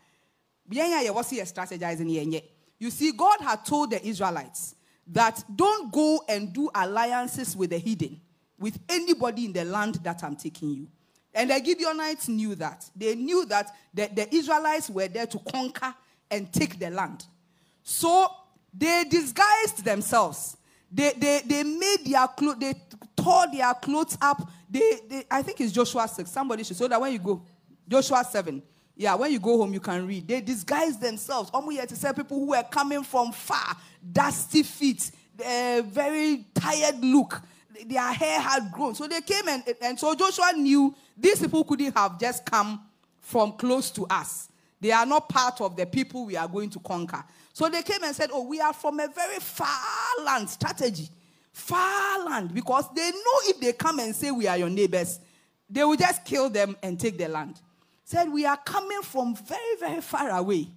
[0.71, 2.43] strategizing.
[2.79, 4.75] You see, God had told the Israelites
[5.09, 8.21] that don't go and do alliances with the hidden,
[8.59, 10.89] with anybody in the land that I'm taking you.
[11.35, 12.89] And the Gibeonites knew that.
[12.95, 15.95] They knew that the, the Israelites were there to conquer
[16.31, 17.25] and take the land.
[17.83, 18.29] So
[18.73, 20.57] they disguised themselves
[20.93, 22.75] they, they, they made their clothes, they
[23.17, 24.49] tore their clothes up.
[24.69, 26.31] They, they, I think it's Joshua 6.
[26.31, 27.43] Somebody should, so that when you go,
[27.89, 28.63] Joshua 7.
[28.95, 30.29] Yeah, when you go home, you can read.
[30.29, 31.51] They disguised themselves.
[31.53, 33.77] Almost yet to say people who were coming from far,
[34.13, 37.41] dusty feet, very tired look.
[37.87, 38.95] Their hair had grown.
[38.95, 42.83] So they came and, and so Joshua knew these people couldn't have just come
[43.19, 44.49] from close to us.
[44.79, 47.25] They are not part of the people we are going to conquer.
[47.53, 49.69] So they came and said, Oh, we are from a very far
[50.25, 51.09] land strategy.
[51.53, 52.55] Far land.
[52.55, 55.21] Because they know if they come and say we are your neighbors,
[55.69, 57.61] they will just kill them and take the land.
[58.05, 60.69] Said, We are coming from very, very far away.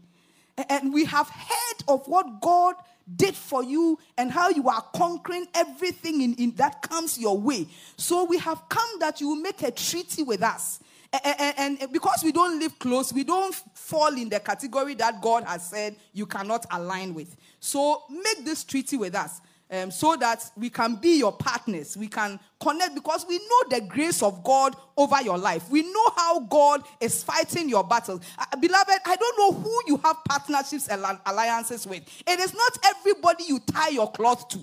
[0.69, 2.75] And we have heard of what God
[3.13, 7.67] did for you and how you are conquering everything in, in that comes your way.
[7.97, 10.79] So we have come that you will make a treaty with us
[11.23, 15.43] and, and, because we don't live close, we don't fall in the category that God
[15.43, 17.36] has said you cannot align with.
[17.60, 19.41] So make this treaty with us.
[19.67, 21.97] Um, so that we can be your partners.
[21.97, 25.67] We can connect because we know the grace of God over your life.
[25.71, 28.21] We know how God is fighting your battles.
[28.38, 32.04] Uh, beloved, I don't know who you have partnerships and alliances with.
[32.28, 34.60] It is not everybody you tie your cloth to.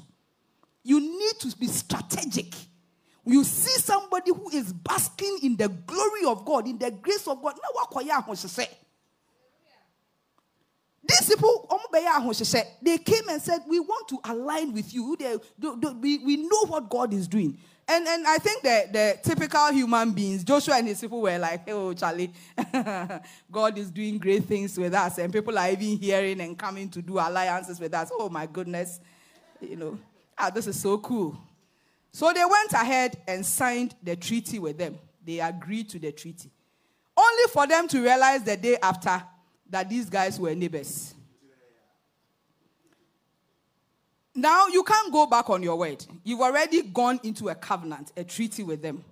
[0.84, 2.54] You need to be strategic
[3.24, 7.40] you see somebody who is basking in the glory of God, in the grace of
[7.42, 7.54] God.
[11.04, 11.68] These people,
[12.82, 15.16] they came and said, We want to align with you.
[16.00, 17.58] we, know what God is doing.
[17.88, 21.68] And, and I think the, the typical human beings, Joshua and his people were like,
[21.68, 22.32] oh, Charlie,
[23.50, 25.18] God is doing great things with us.
[25.18, 28.10] And people are even hearing and coming to do alliances with us.
[28.12, 29.00] Oh, my goodness.
[29.60, 29.98] You know,
[30.38, 31.36] ah, this is so cool.
[32.12, 34.98] So they went ahead and signed the treaty with them.
[35.24, 36.50] They agreed to the treaty.
[37.16, 39.22] Only for them to realize the day after
[39.70, 41.14] that these guys were neighbors.
[44.34, 46.04] Now you can't go back on your word.
[46.24, 49.04] You've already gone into a covenant, a treaty with them.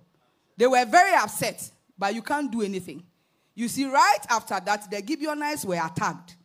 [0.57, 3.03] They were very upset, but you can't do anything.
[3.53, 6.35] You see, right after that, the Gibeonites were attacked.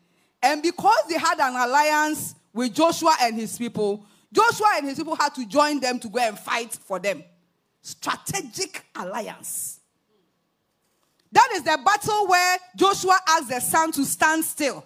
[0.42, 4.04] And because they had an alliance with Joshua and his people,
[4.36, 7.24] Joshua and his people had to join them to go and fight for them.
[7.80, 9.80] Strategic alliance.
[11.32, 14.84] That is the battle where Joshua asked the sun to stand still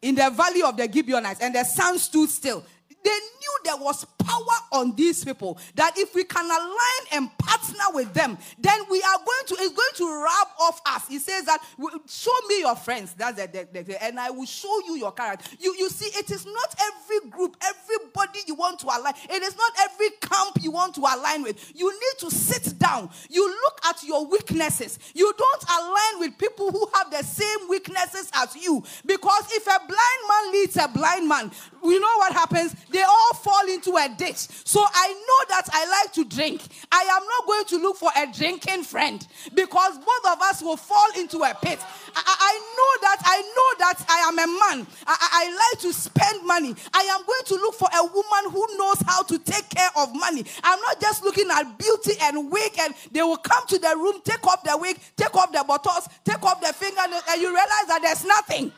[0.00, 2.64] in the valley of the Gibeonites, and the sun stood still.
[3.04, 5.58] They knew there was power on these people.
[5.74, 9.74] That if we can align and partner with them, then we are going to, it's
[9.74, 11.08] going to rub off us.
[11.08, 11.60] He says that,
[12.08, 13.14] show me your friends.
[13.14, 15.48] That's the, the, the, and I will show you your character.
[15.58, 19.14] You, you see, it is not every group, everybody you want to align.
[19.28, 21.72] It is not every camp you want to align with.
[21.74, 23.10] You need to sit down.
[23.28, 24.98] You look at your weaknesses.
[25.14, 28.82] You don't align with people who have the same weaknesses as you.
[29.04, 31.50] Because if a blind man leads a blind man,
[31.82, 32.74] you know what happens?
[32.92, 34.36] They all fall into a ditch.
[34.64, 36.62] So I know that I like to drink.
[36.90, 40.76] I am not going to look for a drinking friend because both of us will
[40.76, 41.78] fall into a pit.
[42.14, 44.86] I, I know that I know that I am a man.
[45.06, 46.74] I, I like to spend money.
[46.92, 50.14] I am going to look for a woman who knows how to take care of
[50.14, 50.44] money.
[50.62, 54.20] I'm not just looking at beauty and wig, and they will come to the room,
[54.24, 57.86] take off the wig, take off the bottles, take off the finger, and you realize
[57.88, 58.72] that there's nothing.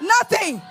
[0.00, 0.62] Nothing.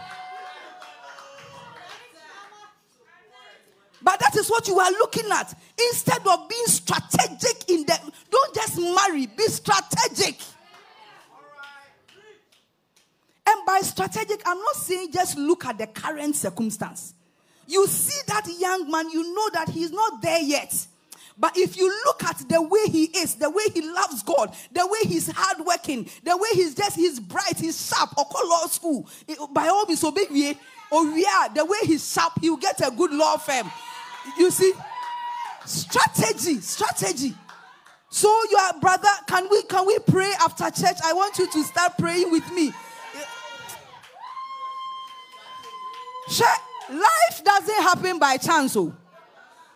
[4.06, 5.52] But that is what you are looking at.
[5.90, 10.40] Instead of being strategic in them, don't just marry, be strategic.
[13.48, 17.16] And by strategic, I'm not saying just look at the current circumstance.
[17.66, 20.86] You see that young man, you know that he's not there yet.
[21.36, 24.86] But if you look at the way he is, the way he loves God, the
[24.86, 29.10] way he's hardworking, the way he's just he's bright, he's sharp, or call law school,
[29.28, 30.54] eh, by all means, oh eh,
[30.92, 33.70] yeah, the way he's sharp, he'll get a good law firm.
[34.38, 34.74] You see?
[35.66, 37.34] Strategy, strategy.
[38.10, 40.98] So your brother, can we can we pray after church?
[41.04, 42.72] I want you to start praying with me.
[46.90, 48.76] Life doesn't happen by chance.
[48.76, 48.94] Oh.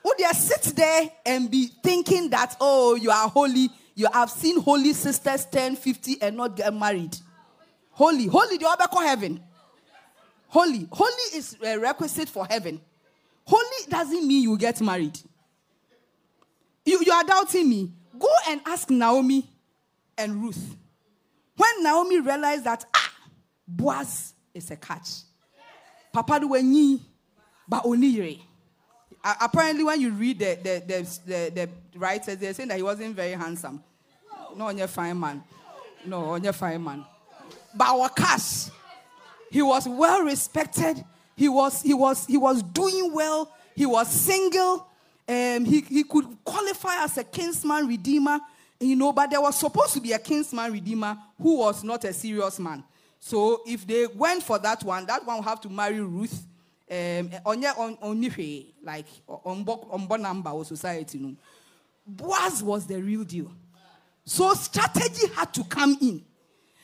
[0.03, 3.69] Would you sit there and be thinking that, oh, you are holy?
[3.95, 7.17] You have seen holy sisters 10, 50 and not get married.
[7.91, 8.27] Holy.
[8.27, 9.41] Holy, the other call heaven.
[10.47, 10.88] Holy.
[10.91, 12.79] Holy is a requisite for heaven.
[13.49, 15.17] Holy doesn't mean you get married.
[16.85, 17.91] You, you are doubting me.
[18.17, 19.49] Go and ask Naomi
[20.15, 20.75] and Ruth.
[21.55, 23.13] When Naomi realized that, ah,
[23.67, 25.09] Boaz is a catch.
[26.13, 26.99] Papa do
[27.67, 28.39] but only
[29.23, 33.15] Apparently, when you read the, the, the, the, the writers, they're saying that he wasn't
[33.15, 33.83] very handsome.
[34.55, 35.43] No, on your fine man.
[36.05, 37.03] No, on your fine man.
[37.75, 38.69] But our cash,
[39.51, 41.03] he was well respected
[41.39, 43.49] he was, he was, he was doing well.
[43.73, 44.86] He was single.
[45.25, 48.41] Um, he, he could qualify as a kinsman redeemer,
[48.78, 52.12] you know, but there was supposed to be a kinsman redeemer who was not a
[52.12, 52.84] serious man.
[53.21, 56.45] So if they went for that one, that one would have to marry Ruth.
[56.91, 57.32] Um,
[58.84, 59.06] like
[59.45, 61.38] on number or society.
[62.06, 63.49] Boaz was the real deal.
[64.25, 66.21] So strategy had to come in.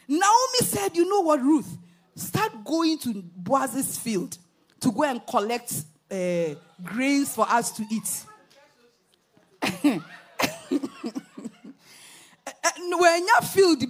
[0.08, 1.78] Naomi said, You know what, Ruth?
[2.16, 4.38] Start going to Boaz's field
[4.86, 5.74] to go and collect
[6.12, 8.26] uh, grains for us to eat.
[13.00, 13.84] when you field,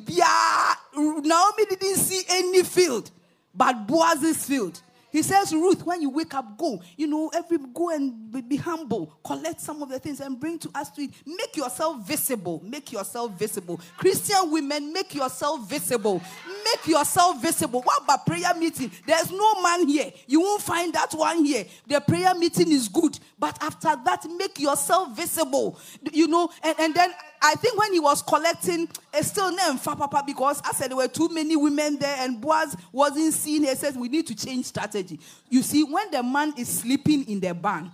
[0.96, 3.12] Naomi didn't see any field,
[3.54, 4.82] but Boaz's field.
[5.12, 6.82] He says, Ruth, when you wake up, go.
[6.98, 9.18] You know, every go and be, be, humble.
[9.24, 11.14] Collect some of the things and bring to us to eat.
[11.26, 12.62] Make yourself visible.
[12.66, 13.80] Make yourself visible.
[13.98, 16.22] Christian women, make yourself visible.
[16.66, 17.82] Make yourself visible.
[17.84, 18.90] What about prayer meeting?
[19.06, 20.12] There's no man here.
[20.26, 21.66] You won't find that one here.
[21.88, 23.20] The prayer meeting is good.
[23.38, 25.80] But after that, make yourself visible.
[26.12, 30.24] You know, and, and then I think when he was collecting, it's still name Papa
[30.26, 33.64] because I said there were too many women there and Boaz wasn't seen.
[33.64, 35.20] He says we need to change strategy.
[35.50, 37.92] You see, when the man is sleeping in the barn,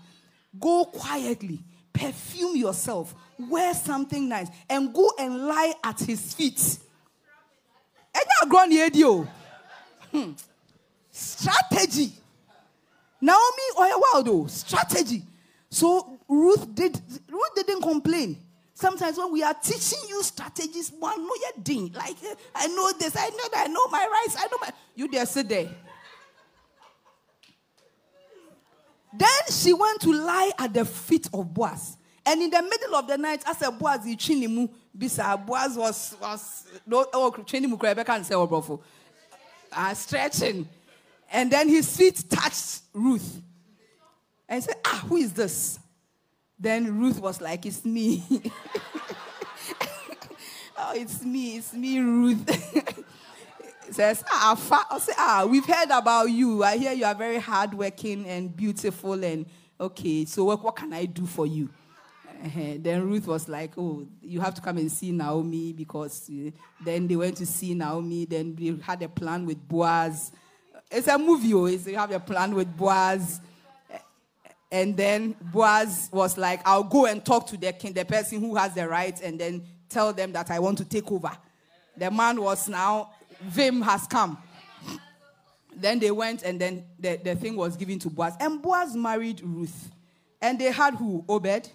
[0.58, 1.60] go quietly,
[1.92, 6.80] perfume yourself, wear something nice, and go and lie at his feet.
[10.12, 10.32] Hmm.
[11.12, 12.12] Strategy.
[13.22, 13.40] Naomi
[13.78, 15.24] a wild strategy.
[15.70, 18.38] So Ruth did Ruth didn't complain.
[18.74, 21.92] Sometimes when we are teaching you strategies, one know your ding.
[21.94, 22.16] Like
[22.56, 24.70] I know this, I know that, I know my rights, I know my.
[24.96, 25.70] You there sit there.
[29.14, 31.98] Then she went to lie at the feet of Boaz.
[32.26, 36.16] And in the middle of the night, as a Boaz, he chinimu, bisa Boaz was
[36.22, 38.80] was no oh chinimu krebe can't say brofo.
[39.72, 40.68] Uh, stretching.
[41.32, 43.42] And then his feet touched Ruth.
[44.48, 45.80] And he said, Ah, who is this?
[46.60, 48.24] Then Ruth was like, It's me.
[50.78, 53.06] oh, it's me, it's me, Ruth.
[53.94, 54.86] says, ah, fa-.
[54.90, 56.64] I'll say, ah, we've heard about you.
[56.64, 59.24] I hear you are very hardworking and beautiful.
[59.24, 59.46] And
[59.80, 61.70] okay, so what, what can I do for you?
[62.80, 66.50] Then Ruth was like, oh, you have to come and see Naomi because uh,
[66.84, 68.26] then they went to see Naomi.
[68.26, 70.32] Then we had a plan with Boaz.
[70.90, 71.54] it's a movie.
[71.54, 73.42] Oh, you have a plan with Boaz.
[74.72, 78.56] And then Boaz was like, I'll go and talk to the king, the person who
[78.56, 81.32] has the right, and then tell them that I want to take over.
[81.98, 83.12] The man was now,
[83.42, 84.38] Vim has come.
[85.76, 88.36] Then they went, and then the, the thing was given to Boaz.
[88.40, 89.92] And Boaz married Ruth.
[90.42, 91.24] And they had who?
[91.28, 91.70] Obed.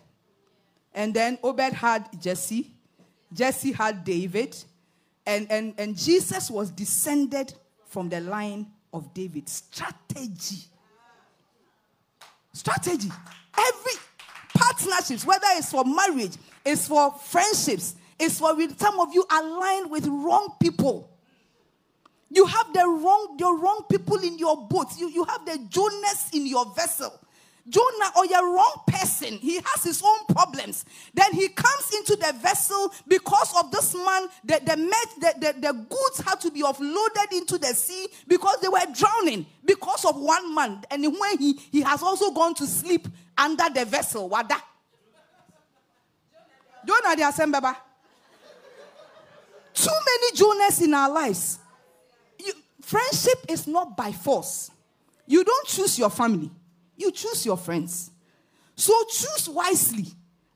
[0.96, 2.72] And then Obed had Jesse.
[3.32, 4.56] Jesse had David.
[5.26, 7.52] And, and, and Jesus was descended
[7.86, 9.48] from the line of David.
[9.48, 10.64] Strategy.
[12.54, 13.10] Strategy.
[13.58, 13.92] Every
[14.54, 16.32] partnerships, whether it's for marriage,
[16.64, 21.10] it's for friendships, it's for some of you aligned with wrong people.
[22.30, 24.88] You have the wrong, the wrong people in your boat.
[24.96, 27.12] You, you have the Jonahs in your vessel.
[27.68, 30.84] Jonah or your wrong person, he has his own problems.
[31.14, 34.28] Then he comes into the vessel because of this man.
[34.44, 38.68] The, the, the, the, the goods had to be offloaded into the sea because they
[38.68, 40.84] were drowning because of one man.
[40.90, 44.56] And when he, he has also gone to sleep under the vessel, wada.
[46.86, 47.76] Jonah the Asembaba.
[49.74, 51.58] Too many Jonahs in our lives.
[52.38, 54.70] You, friendship is not by force.
[55.26, 56.50] You don't choose your family.
[56.96, 58.10] You choose your friends.
[58.74, 60.06] So choose wisely.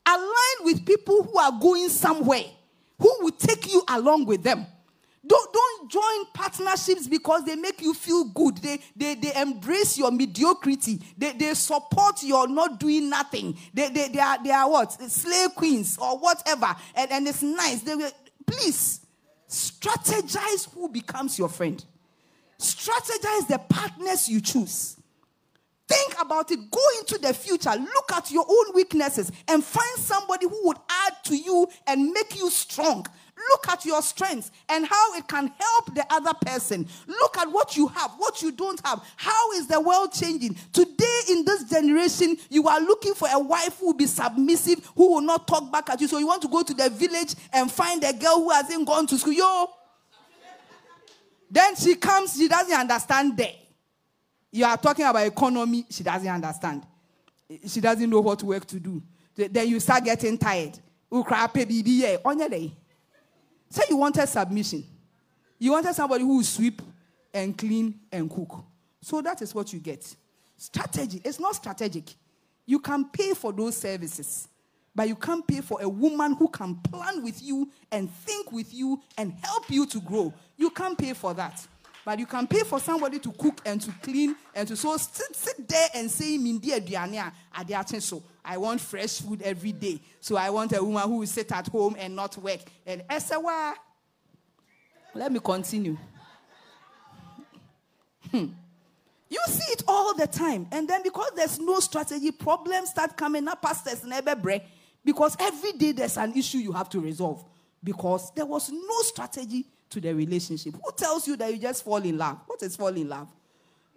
[0.06, 2.44] Align with people who are going somewhere,
[2.98, 4.66] who will take you along with them.
[5.26, 8.56] Don't, don't join partnerships because they make you feel good.
[8.56, 11.00] They, they, they embrace your mediocrity.
[11.16, 13.56] They, they support your not doing nothing.
[13.72, 14.92] They, they, they, are, they are what?
[14.92, 16.74] Slave queens or whatever.
[16.94, 17.82] And, and it's nice.
[17.82, 17.96] They,
[18.46, 19.06] please,
[19.48, 21.84] strategize who becomes your friend.
[22.58, 24.96] Strategize the partners you choose.
[25.90, 26.70] Think about it.
[26.70, 27.72] Go into the future.
[27.72, 32.38] Look at your own weaknesses and find somebody who would add to you and make
[32.38, 33.04] you strong.
[33.50, 36.86] Look at your strengths and how it can help the other person.
[37.08, 39.04] Look at what you have, what you don't have.
[39.16, 40.54] How is the world changing?
[40.72, 45.14] Today, in this generation, you are looking for a wife who will be submissive, who
[45.14, 46.06] will not talk back at you.
[46.06, 49.08] So you want to go to the village and find a girl who hasn't gone
[49.08, 49.32] to school.
[49.32, 49.66] Yo.
[51.50, 53.54] Then she comes, she doesn't understand there.
[54.52, 56.84] You are talking about economy, she doesn't understand.
[57.66, 59.02] She doesn't know what work to do.
[59.34, 60.78] Then you start getting tired.
[61.12, 61.18] Say
[63.88, 64.84] you wanted submission.
[65.58, 66.80] You wanted somebody who will sweep
[67.32, 68.64] and clean and cook.
[69.00, 70.14] So that is what you get.
[70.56, 71.20] Strategy.
[71.24, 72.14] It's not strategic.
[72.66, 74.48] You can pay for those services,
[74.94, 78.72] but you can't pay for a woman who can plan with you and think with
[78.74, 80.34] you and help you to grow.
[80.56, 81.66] You can't pay for that.
[82.04, 85.36] But you can pay for somebody to cook and to clean and to so sit,
[85.36, 86.70] sit there and say, Mindi
[88.00, 90.00] so I want fresh food every day.
[90.20, 92.60] So I want a woman who will sit at home and not work.
[92.86, 93.74] And Esawa.
[95.14, 95.98] Let me continue.
[98.30, 98.46] Hmm.
[99.28, 100.66] You see it all the time.
[100.72, 104.62] And then because there's no strategy, problems start coming up, pastors never break.
[105.04, 107.44] Because every day there's an issue you have to resolve.
[107.82, 110.74] Because there was no strategy to the relationship.
[110.74, 112.38] Who tells you that you just fall in love?
[112.46, 113.28] What is fall in love?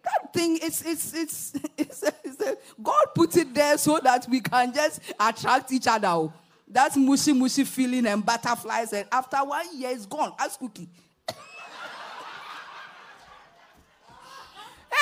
[0.03, 4.41] That thing, it's, it's, it's, it's, it's a, God put it there so that we
[4.41, 6.09] can just attract each other.
[6.09, 6.33] Oh.
[6.67, 8.91] That's mushy, mushy feeling and butterflies.
[8.93, 10.33] And after one year, it's gone.
[10.39, 10.89] Ask Cookie.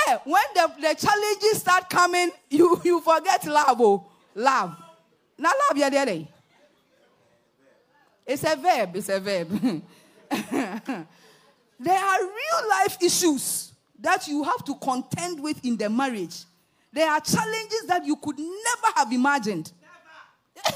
[0.05, 3.79] hey, when the, the challenges start coming, you, you forget love.
[3.79, 4.05] Oh.
[4.35, 4.75] Love.
[5.37, 6.27] Now, love, yeah, there.
[8.27, 8.95] It's a verb.
[8.95, 9.81] It's a verb.
[11.79, 16.45] there are real life issues that you have to contend with in the marriage.
[16.93, 19.71] There are challenges that you could never have imagined.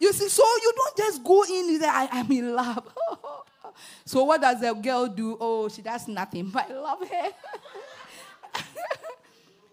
[0.00, 2.86] you see, so you don't just go in say, I am in love.
[4.04, 5.36] so what does the girl do?
[5.40, 7.30] Oh, she does nothing, but I love her.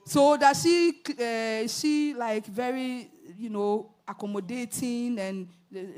[0.06, 5.48] so does she, uh, she like very, you know, accommodating and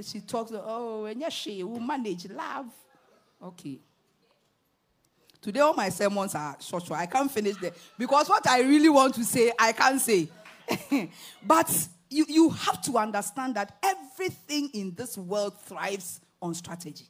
[0.01, 2.67] she talks, oh, and yes, she will manage love.
[3.41, 3.79] Okay.
[5.41, 6.99] Today, all my sermons are short, short.
[6.99, 10.27] I can't finish there because what I really want to say, I can't say.
[11.43, 17.05] but you, you have to understand that everything in this world thrives on strategy.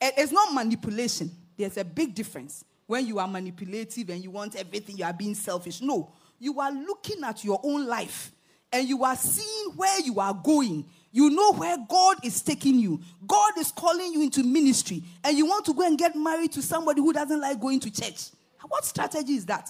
[0.00, 1.30] It's not manipulation.
[1.56, 2.64] There's a big difference.
[2.86, 5.80] When you are manipulative and you want everything, you are being selfish.
[5.80, 8.32] No, you are looking at your own life
[8.72, 13.00] and you are seeing where you are going you know where God is taking you.
[13.26, 16.62] God is calling you into ministry, and you want to go and get married to
[16.62, 18.30] somebody who doesn't like going to church.
[18.66, 19.68] What strategy is that?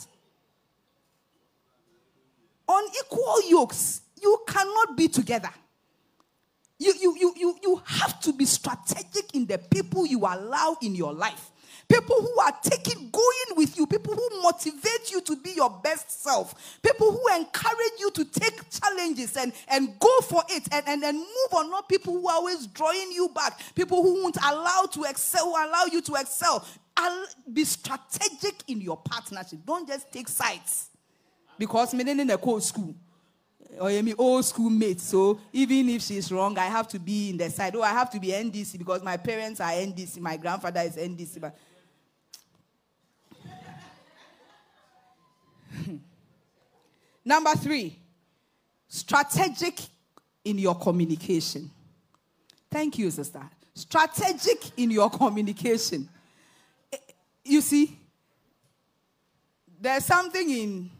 [2.69, 5.51] On equal yokes, you cannot be together.
[6.79, 10.95] You, you, you, you, you have to be strategic in the people you allow in
[10.95, 11.52] your life.
[11.93, 16.23] People who are taking, going with you, people who motivate you to be your best
[16.23, 21.05] self, people who encourage you to take challenges and, and go for it and, and,
[21.05, 24.85] and move on, not people who are always drawing you back, people who won't allow
[24.91, 26.67] to excel, who allow you to excel.
[26.97, 29.61] I'll be strategic in your partnership.
[29.67, 30.89] Don't just take sides.
[31.59, 32.95] Because me in a cold school
[33.79, 35.01] or my old school mate.
[35.01, 37.75] So even if she's wrong, I have to be in the side.
[37.77, 40.21] Oh, I have to be NDC because my parents are NDC.
[40.21, 41.41] My grandfather is NDC.
[41.41, 41.57] But
[47.25, 47.99] Number three,
[48.89, 49.81] strategic
[50.45, 51.71] in your communication.
[52.71, 53.43] Thank you, sister.
[53.75, 56.09] Strategic in your communication.
[57.45, 57.99] You see,
[59.81, 60.91] there's something in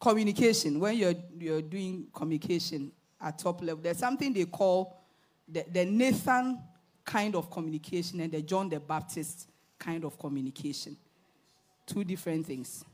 [0.00, 4.96] communication, when you're, you're doing communication at top level, there's something they call
[5.48, 6.60] the, the Nathan
[7.04, 9.48] kind of communication and the John the Baptist
[9.78, 10.96] kind of communication.
[11.86, 12.84] Two different things.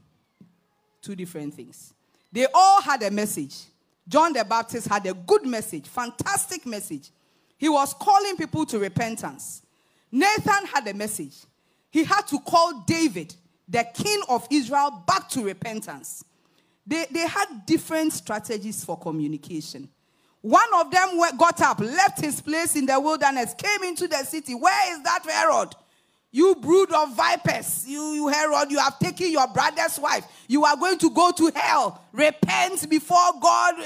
[1.05, 1.93] Two different things.
[2.33, 3.55] They all had a message.
[4.09, 7.11] John the Baptist had a good message, fantastic message.
[7.59, 9.61] He was calling people to repentance.
[10.11, 11.35] Nathan had a message.
[11.91, 13.35] He had to call David,
[13.69, 16.25] the king of Israel, back to repentance.
[16.87, 19.91] They, they had different strategies for communication.
[20.41, 24.55] One of them got up, left his place in the wilderness, came into the city.
[24.55, 25.75] Where is that Herod?
[26.35, 30.27] You brood of vipers, you, you Herod, you have taken your brother's wife.
[30.49, 32.03] You are going to go to hell.
[32.11, 33.77] Repent before God.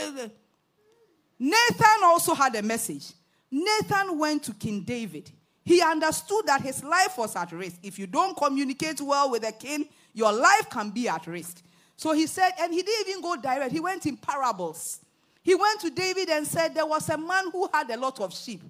[1.38, 3.12] Nathan also had a message.
[3.51, 5.30] Nathan went to King David.
[5.62, 7.80] He understood that his life was at risk.
[7.82, 11.62] If you don't communicate well with the king, your life can be at risk.
[11.96, 15.01] So he said, and he didn't even go direct, he went in parables.
[15.42, 18.32] He went to David and said, There was a man who had a lot of
[18.32, 18.62] sheep.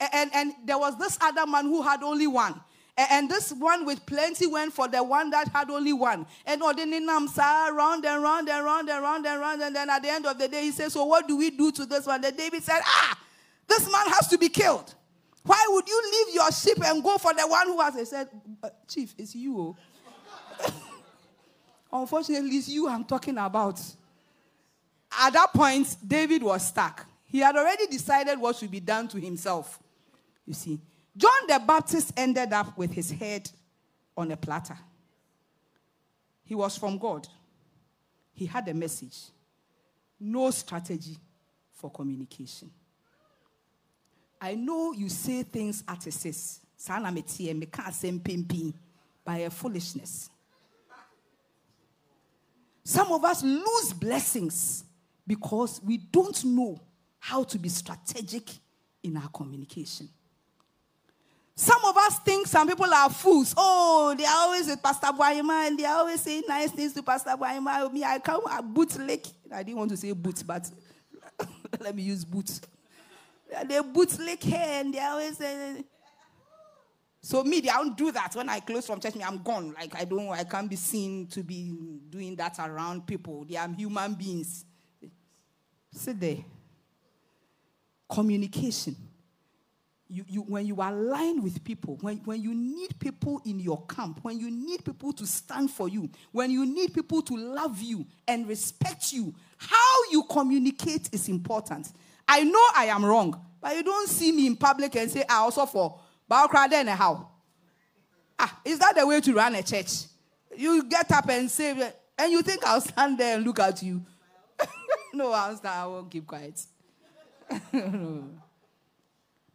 [0.00, 2.58] And, and, and there was this other man who had only one.
[2.98, 6.26] And, this one with plenty went for the one that had only one.
[6.46, 9.62] And Odinamsa round and round and round and round and round.
[9.62, 11.70] And then at the end of the day, he said, So what do we do
[11.72, 12.22] to this one?
[12.22, 13.18] Then David said, Ah,
[13.68, 14.94] this man has to be killed.
[15.42, 17.94] Why would you leave your sheep and go for the one who has?
[17.94, 18.28] He said,
[18.62, 19.76] uh, Chief, it's you.
[20.60, 20.74] Oh.
[22.00, 23.80] Unfortunately, it's you I'm talking about.
[25.18, 27.06] At that point, David was stuck.
[27.26, 29.78] He had already decided what should be done to himself.
[30.46, 30.80] You see,
[31.16, 33.50] John the Baptist ended up with his head
[34.16, 34.76] on a platter.
[36.44, 37.26] He was from God.
[38.32, 39.16] He had a message,
[40.20, 41.16] no strategy
[41.72, 42.70] for communication.
[44.40, 46.60] I know you say things at a sis,
[49.24, 50.30] by a foolishness.
[52.84, 54.84] Some of us lose blessings
[55.26, 56.80] because we don't know
[57.18, 58.48] how to be strategic
[59.02, 60.08] in our communication.
[61.58, 63.54] Some of us think some people are fools.
[63.56, 67.02] Oh, they are always with Pastor Boyema and they are always saying nice things to
[67.02, 67.90] Pastor Boyema.
[67.90, 69.32] Me, I come a bootlick.
[69.50, 70.70] I didn't want to say boot, but
[71.80, 72.60] let me use boot.
[73.66, 75.82] They bootlick hair and they always say,
[77.22, 78.34] so me, I don't do that.
[78.34, 79.72] When I close from church, me, I'm gone.
[79.72, 81.74] Like I don't, I can't be seen to be
[82.10, 83.46] doing that around people.
[83.48, 84.66] They are human beings.
[85.90, 86.36] Sit there.
[88.10, 88.94] Communication.
[90.08, 94.20] You, you, when you align with people, when, when you need people in your camp,
[94.22, 98.06] when you need people to stand for you, when you need people to love you
[98.28, 101.88] and respect you, how you communicate is important.
[102.28, 105.38] I know I am wrong, but you don't see me in public and say, I
[105.38, 105.98] also for
[106.30, 107.28] Baokra then how?
[108.38, 110.04] Ah, is that the way to run a church?
[110.56, 114.04] You get up and say, and you think I'll stand there and look at you?
[115.14, 116.60] no, I'll stand, I won't keep quiet.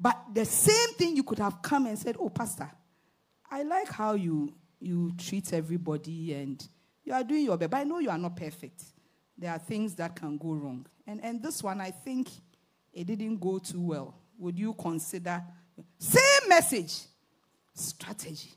[0.01, 2.69] But the same thing you could have come and said, Oh, Pastor,
[3.49, 6.67] I like how you you treat everybody and
[7.03, 7.69] you are doing your best.
[7.69, 8.83] But I know you are not perfect.
[9.37, 10.87] There are things that can go wrong.
[11.05, 12.29] And and this one I think
[12.91, 14.15] it didn't go too well.
[14.39, 15.43] Would you consider
[15.99, 16.93] same message,
[17.75, 18.53] strategy.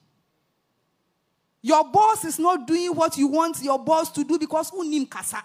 [1.61, 5.43] Your boss is not doing what you want your boss to do because unim kasa.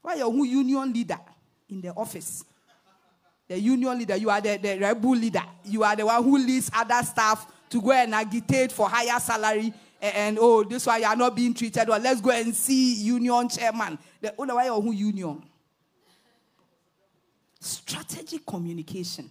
[0.00, 1.18] Why are you union leader
[1.68, 2.44] in the office?
[3.52, 5.42] The union leader, you are the, the rebel leader.
[5.66, 9.74] You are the one who leads other staff to go and agitate for higher salary.
[10.00, 12.00] And, and oh, this why you are not being treated well.
[12.00, 13.98] Let's go and see union chairman.
[14.22, 15.42] The other why who union.
[17.60, 19.30] Strategic communication.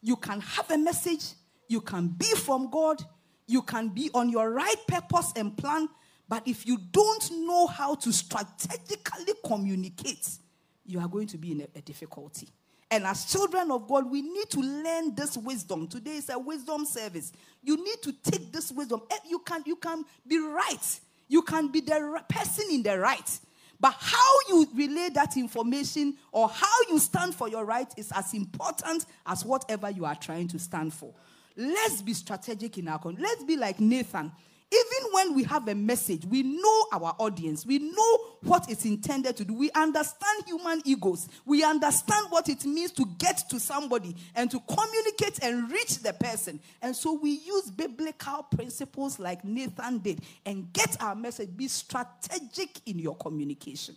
[0.00, 1.24] You can have a message,
[1.66, 3.02] you can be from God,
[3.48, 5.88] you can be on your right purpose and plan,
[6.28, 10.38] but if you don't know how to strategically communicate,
[10.86, 12.48] you are going to be in a, a difficulty.
[12.90, 15.86] And as children of God, we need to learn this wisdom.
[15.86, 17.32] Today is a wisdom service.
[17.62, 19.02] You need to take this wisdom.
[19.10, 21.00] Eh, you can, you can be right.
[21.28, 23.38] You can be the person in the right.
[23.78, 28.34] But how you relay that information or how you stand for your right is as
[28.34, 31.14] important as whatever you are trying to stand for.
[31.56, 33.22] Let's be strategic in our content.
[33.22, 34.32] Let's be like Nathan.
[34.72, 39.36] Even when we have a message, we know our audience, we know what it's intended
[39.36, 44.14] to do, we understand human egos, we understand what it means to get to somebody
[44.36, 46.60] and to communicate and reach the person.
[46.80, 51.56] And so we use biblical principles like Nathan did and get our message.
[51.56, 53.96] Be strategic in your communication.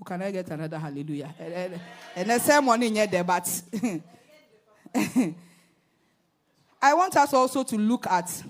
[0.00, 1.34] Oh, can I get another hallelujah?
[1.40, 1.78] Eh, eh, eh.
[2.14, 3.62] And the same one in there, but
[6.80, 8.44] I want us also to look at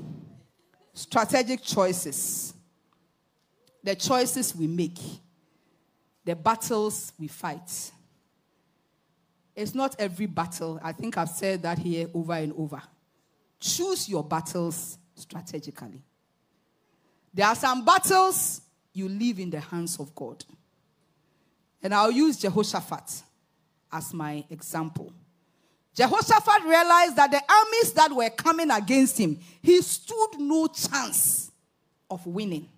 [0.93, 2.55] strategic choices,
[3.83, 4.99] the choices we make,
[6.25, 7.93] the battles we fight.
[9.55, 10.81] It's not every battle.
[10.83, 12.81] I think I've said that here over and over.
[13.61, 16.03] Choose your battles strategically.
[17.35, 18.61] There are some battles
[18.93, 20.45] you leave in the hands of God.
[21.83, 23.23] And I'll use Jehoshaphat
[23.91, 25.13] as my example.
[25.95, 31.51] Jehoshaphat realized that the armies that were coming against him, he stood no chance
[32.11, 32.69] of winning.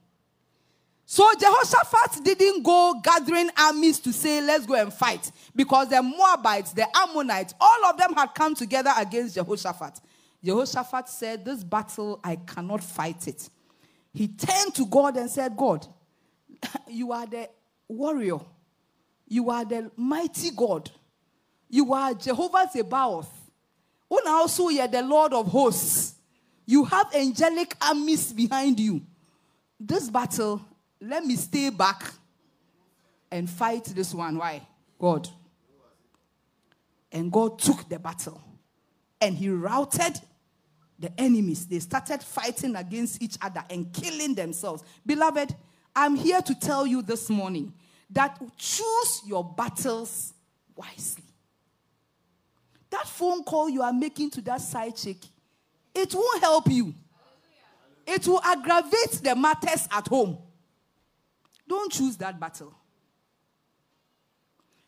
[1.07, 5.31] So Jehoshaphat didn't go gathering armies to say, let's go and fight.
[5.55, 10.01] Because the Moabites, the Ammonites, all of them had come together against Jehoshaphat.
[10.43, 13.49] Jehoshaphat said, This battle, I cannot fight it.
[14.13, 15.87] He turned to God and said, God,
[16.89, 17.49] you are the
[17.89, 18.41] warrior,
[19.27, 20.91] you are the mighty God.
[21.75, 23.27] You are Jehovah Zebaoth.
[24.09, 26.15] Una also you are the Lord of hosts.
[26.65, 29.03] You have angelic armies behind you.
[29.81, 30.65] This battle,
[31.01, 32.13] let me stay back
[33.29, 34.39] and fight this one.
[34.39, 34.65] Why?
[35.01, 35.29] God.
[37.11, 38.41] And God took the battle
[39.21, 40.21] and he routed
[40.97, 41.67] the enemies.
[41.67, 44.85] They started fighting against each other and killing themselves.
[45.05, 45.53] Beloved,
[45.97, 47.73] I'm here to tell you this morning
[48.11, 50.35] that choose your battles
[50.77, 51.25] wisely.
[52.95, 55.17] That phone call you are making to that side chick,
[55.93, 56.95] it won't help you.
[58.07, 60.39] It will aggravate the matters at home.
[61.69, 62.73] Don't choose that battle.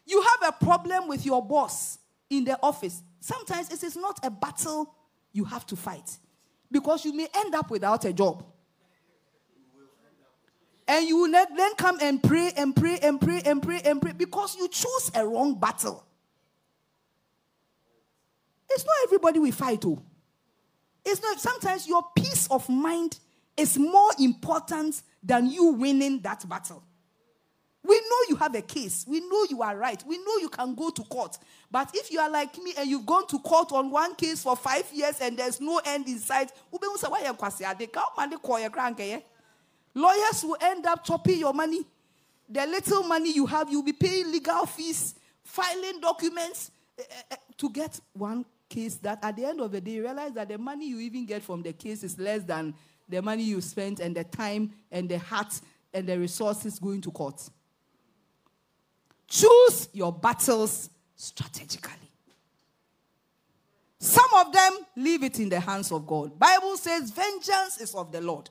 [0.06, 1.98] You have a problem with your boss
[2.30, 3.02] in the office.
[3.18, 4.94] Sometimes it is not a battle
[5.32, 6.16] you have to fight
[6.70, 8.44] because you may end up without a job.
[10.86, 14.12] And you will then come and pray and pray and pray and pray and pray
[14.12, 16.06] because you choose a wrong battle.
[18.70, 20.02] It's not everybody we fight, oh.
[21.04, 23.18] It's not sometimes your peace of mind
[23.56, 26.82] is more important than you winning that battle.
[27.86, 29.04] We know you have a case.
[29.08, 30.02] We know you are right.
[30.06, 31.38] We know you can go to court.
[31.70, 34.56] But if you are like me and you've gone to court on one case for
[34.56, 36.50] five years and there's no end in sight,
[39.94, 41.86] lawyers will end up chopping your money.
[42.48, 45.14] The little money you have, you'll be paying legal fees,
[45.44, 49.92] filing documents uh, uh, to get one case that at the end of the day,
[49.92, 52.74] you realize that the money you even get from the case is less than
[53.08, 55.60] the money you spent and the time and the heart
[55.92, 57.40] and the resources going to court.
[59.28, 61.92] Choose your battles strategically.
[63.98, 66.38] Some of them leave it in the hands of God.
[66.38, 68.50] Bible says vengeance is of the Lord.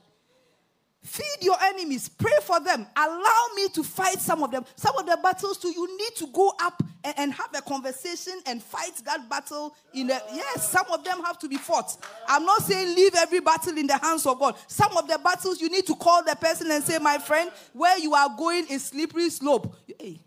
[1.06, 4.64] Feed your enemies, pray for them, allow me to fight some of them.
[4.74, 8.34] Some of the battles too, you need to go up and, and have a conversation
[8.44, 11.96] and fight that battle in the yes, some of them have to be fought.
[12.26, 14.56] I'm not saying leave every battle in the hands of God.
[14.66, 17.98] Some of the battles you need to call the person and say, My friend, where
[17.98, 19.76] you are going is slippery slope.
[19.98, 20.18] Hey,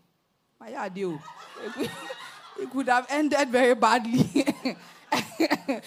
[0.58, 1.18] my idea.
[2.58, 4.46] It could have ended very badly.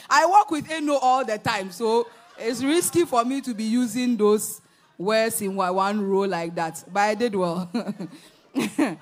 [0.10, 4.18] I work with Eno all the time, so it's risky for me to be using
[4.18, 4.62] those
[4.98, 6.84] words in one row like that.
[6.92, 7.70] But I did well.
[8.56, 8.96] eh,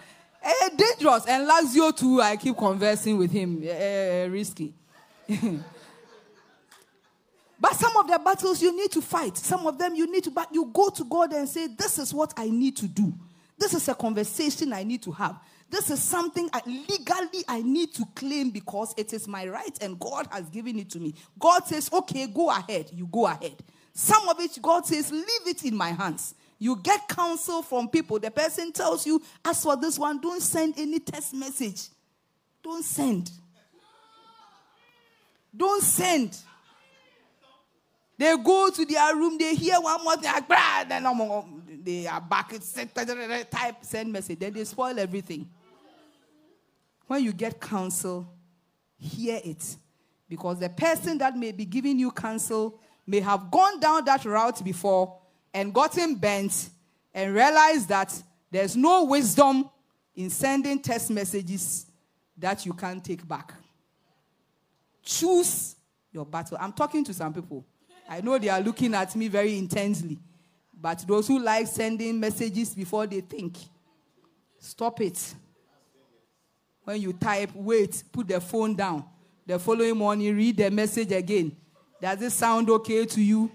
[0.76, 1.26] dangerous.
[1.28, 3.62] And Lazio too, I keep conversing with him.
[3.64, 4.74] Eh, risky.
[7.60, 9.38] but some of the battles you need to fight.
[9.38, 12.14] Some of them you need to, but you go to God and say, This is
[12.14, 13.14] what I need to do.
[13.58, 15.40] This is a conversation I need to have.
[15.72, 19.98] This is something I, legally I need to claim because it is my right and
[19.98, 21.16] God has given it to me.
[21.40, 22.92] God says, okay, go ahead.
[22.94, 23.64] You go ahead.
[23.94, 26.36] Some of it, God says, leave it in my hands.
[26.58, 28.20] You get counsel from people.
[28.20, 31.88] The person tells you, as for this one, don't send any text message.
[32.64, 33.32] Don't send.
[35.56, 36.38] Don't send.
[38.18, 40.32] They go to their room, they hear one more thing,
[40.88, 42.54] then they are back,
[43.50, 44.38] type, send message.
[44.38, 45.50] Then they spoil everything.
[47.08, 48.32] when you get counsel,
[48.96, 49.76] hear it.
[50.30, 54.64] Because the person that may be giving you counsel may have gone down that route
[54.64, 55.20] before
[55.54, 56.70] and gotten bent
[57.14, 58.14] and realized that
[58.50, 59.70] there's no wisdom
[60.16, 61.86] in sending text messages
[62.38, 63.54] that you can't take back.
[65.04, 65.76] Choose
[66.12, 66.58] your battle.
[66.60, 67.66] I'm talking to some people.
[68.08, 70.20] I know they are looking at me very intensely.
[70.82, 73.58] But those who like sending messages before they think,
[74.60, 75.36] stop it.
[76.84, 79.06] When you type, wait, put the phone down.
[79.46, 81.56] The following morning, read the message again.
[82.02, 83.52] Does it sound okay to you?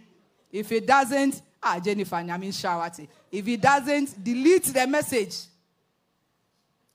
[0.52, 3.08] If it doesn't, ah, Jennifer, I mean, Shawati.
[3.30, 5.36] If it doesn't, delete the message.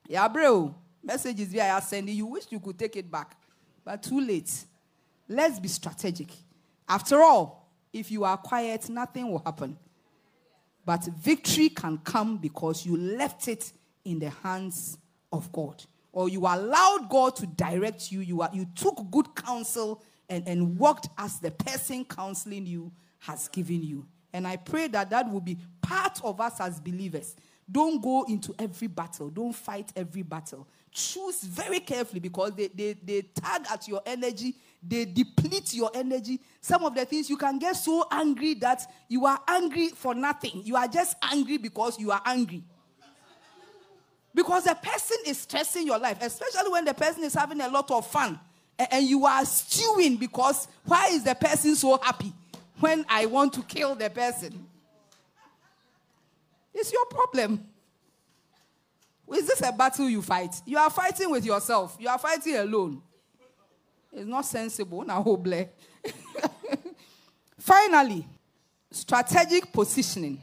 [0.08, 0.74] Yeah, bro.
[1.04, 2.28] Messages via I are sending you.
[2.28, 3.36] Wish you could take it back,
[3.84, 4.52] but too late.
[5.28, 6.30] Let's be strategic.
[6.88, 9.78] After all, if you are quiet, nothing will happen.
[10.86, 13.72] But victory can come because you left it
[14.06, 14.98] in the hands
[15.32, 15.84] of God.
[16.12, 18.20] Or you allowed God to direct you.
[18.22, 23.50] You, are, you took good counsel and, and worked as the person counseling you has
[23.50, 24.08] given you.
[24.34, 27.36] And I pray that that will be part of us as believers.
[27.70, 30.68] Don't go into every battle, don't fight every battle.
[30.90, 36.40] Choose very carefully because they, they, they tag at your energy, they deplete your energy.
[36.60, 40.62] Some of the things you can get so angry that you are angry for nothing.
[40.64, 42.64] You are just angry because you are angry.
[44.34, 47.92] Because the person is stressing your life, especially when the person is having a lot
[47.92, 48.40] of fun
[48.78, 52.34] and you are stewing because why is the person so happy
[52.80, 54.66] when I want to kill the person?
[56.74, 57.66] It's your problem.
[59.34, 60.62] Is this a battle you fight?
[60.66, 61.96] You are fighting with yourself.
[62.00, 63.02] You are fighting alone.
[64.12, 65.04] It's not sensible.
[65.04, 65.42] Now, oh,
[67.58, 68.28] Finally,
[68.90, 70.42] strategic positioning.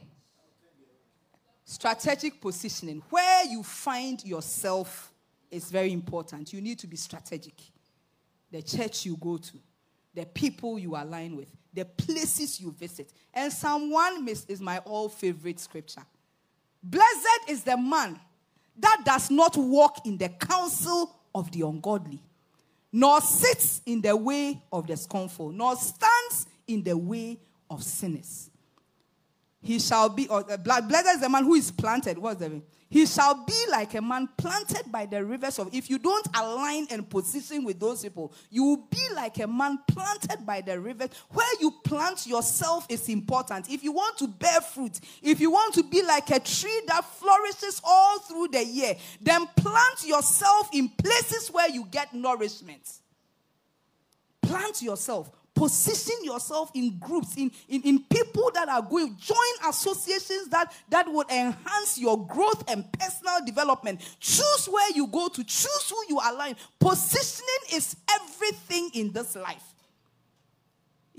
[1.64, 3.03] Strategic positioning.
[3.11, 5.12] Where you find yourself
[5.51, 6.53] is very important.
[6.53, 7.55] You need to be strategic.
[8.51, 9.53] The church you go to,
[10.14, 13.12] the people you align with, the places you visit.
[13.34, 16.03] And Psalm 1 is my all favorite scripture.
[16.82, 18.18] Blessed is the man
[18.78, 22.22] that does not walk in the counsel of the ungodly,
[22.92, 27.38] nor sits in the way of the scornful, nor stands in the way
[27.68, 28.47] of sinners.
[29.61, 32.18] He shall be, or, uh, blessed is the man who is planted.
[32.18, 35.74] What's the he shall be like a man planted by the rivers of.
[35.74, 39.78] If you don't align and position with those people, you will be like a man
[39.86, 41.11] planted by the rivers.
[41.30, 43.68] Where you plant yourself is important.
[43.70, 47.04] If you want to bear fruit, if you want to be like a tree that
[47.04, 52.90] flourishes all through the year, then plant yourself in places where you get nourishment.
[54.40, 59.36] Plant yourself position yourself in groups, in, in, in people that are going, join
[59.68, 64.00] associations that, that would enhance your growth and personal development.
[64.20, 66.54] Choose where you go to, choose who you align.
[66.78, 69.74] Positioning is everything in this life.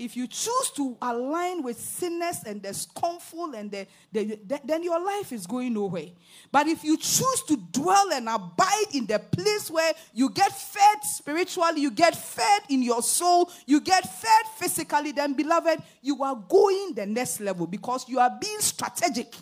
[0.00, 4.82] If you choose to align with sinners and the scornful, and the, the, the, then
[4.82, 6.06] your life is going nowhere.
[6.50, 11.04] But if you choose to dwell and abide in the place where you get fed
[11.04, 16.34] spiritually, you get fed in your soul, you get fed physically, then, beloved, you are
[16.48, 19.34] going the next level because you are being strategic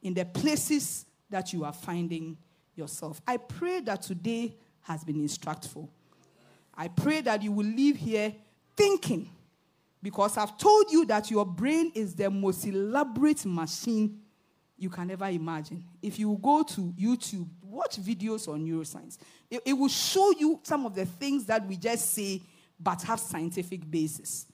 [0.00, 2.36] in the places that you are finding
[2.76, 3.20] yourself.
[3.26, 5.90] I pray that today has been instructful.
[6.72, 8.32] I pray that you will leave here
[8.76, 9.28] thinking
[10.02, 14.20] because I've told you that your brain is the most elaborate machine
[14.78, 15.84] you can ever imagine.
[16.00, 19.18] If you go to YouTube, watch videos on neuroscience,
[19.50, 22.42] it, it will show you some of the things that we just say
[22.78, 24.46] but have scientific basis.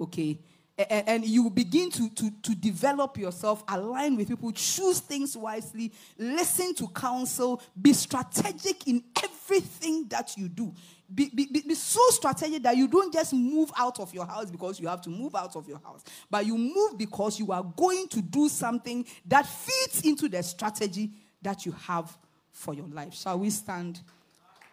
[0.00, 0.38] Okay?
[0.76, 5.92] And, and you begin to, to, to develop yourself, align with people, choose things wisely,
[6.18, 9.04] listen to counsel, be strategic in
[9.52, 10.72] everything that you do.
[11.14, 14.80] Be, be, be, so strategic that you don't just move out of your house because
[14.80, 18.08] you have to move out of your house, but you move because you are going
[18.08, 21.10] to do something that fits into the strategy
[21.42, 22.16] that you have
[22.50, 23.14] for your life.
[23.14, 24.00] Shall we stand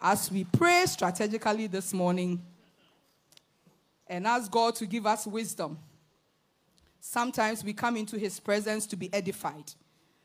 [0.02, 2.42] as we pray strategically this morning
[4.08, 5.78] and ask God to give us wisdom?
[7.02, 9.74] Sometimes we come into His presence to be edified,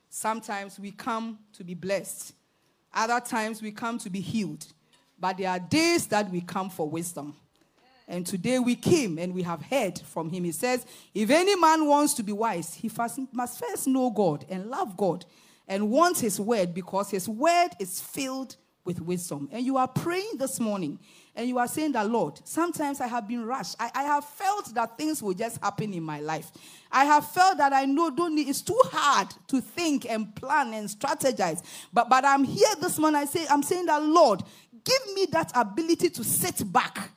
[0.08, 2.34] sometimes we come to be blessed,
[2.94, 4.66] other times we come to be healed.
[5.18, 7.34] But there are days that we come for wisdom.
[8.06, 10.44] And today we came and we have heard from him.
[10.44, 10.84] He says,
[11.14, 14.96] If any man wants to be wise, he first, must first know God and love
[14.96, 15.24] God
[15.66, 19.48] and want his word because his word is filled with wisdom.
[19.50, 20.98] And you are praying this morning
[21.36, 23.76] and you are saying that, Lord, sometimes I have been rushed.
[23.80, 26.50] I, I have felt that things will just happen in my life.
[26.92, 30.72] I have felt that I know don't need, it's too hard to think and plan
[30.74, 31.62] and strategize.
[31.92, 33.20] But, but I'm here this morning.
[33.20, 34.42] I say, I'm saying that, Lord,
[34.84, 37.10] give me that ability to sit back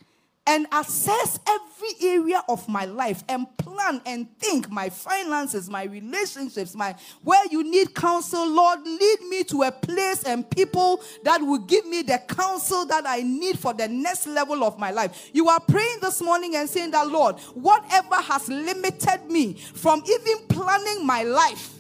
[0.48, 6.74] and assess every area of my life and plan and think my finances, my relationships,
[6.74, 11.60] my where you need counsel, Lord, lead me to a place and people that will
[11.60, 15.30] give me the counsel that I need for the next level of my life.
[15.34, 20.48] You are praying this morning and saying that, Lord, whatever has limited me from even
[20.48, 21.77] planning my life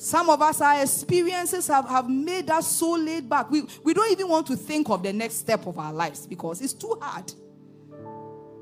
[0.00, 3.50] some of us, our experiences have, have made us so laid back.
[3.50, 6.62] We, we don't even want to think of the next step of our lives because
[6.62, 7.30] it's too hard.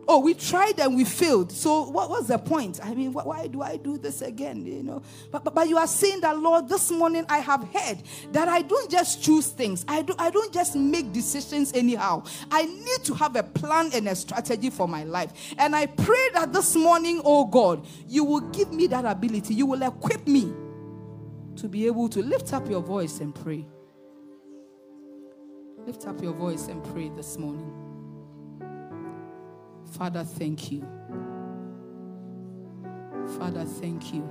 [0.09, 1.53] Oh, we tried and we failed.
[1.53, 2.81] So what was the point?
[2.83, 4.67] I mean, why do I do this again?
[4.67, 7.99] You know, but, but, but you are saying that, Lord, this morning I have heard
[8.33, 9.85] that I don't just choose things.
[9.87, 12.25] I, do, I don't just make decisions anyhow.
[12.51, 15.55] I need to have a plan and a strategy for my life.
[15.57, 19.55] And I pray that this morning, oh God, you will give me that ability.
[19.55, 20.53] You will equip me
[21.59, 23.67] to be able to lift up your voice and pray.
[25.87, 27.73] Lift up your voice and pray this morning.
[29.93, 30.87] Father, thank you.
[33.39, 34.29] Father, thank you.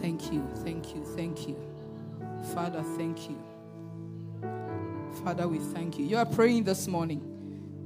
[0.00, 1.56] Thank you, thank you, thank you.
[2.54, 3.38] Father, thank you.
[5.24, 6.06] Father, we thank you.
[6.06, 7.20] You are praying this morning.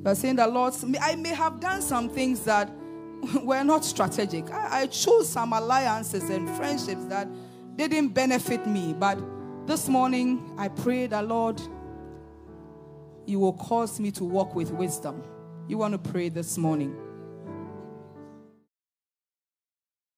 [0.03, 2.71] You are saying that, Lord, I may have done some things that
[3.43, 4.51] were not strategic.
[4.51, 7.27] I, I chose some alliances and friendships that
[7.77, 8.95] didn't benefit me.
[8.95, 9.19] But
[9.67, 11.61] this morning, I pray that, Lord,
[13.27, 15.23] you will cause me to walk with wisdom.
[15.69, 16.95] You want to pray this morning.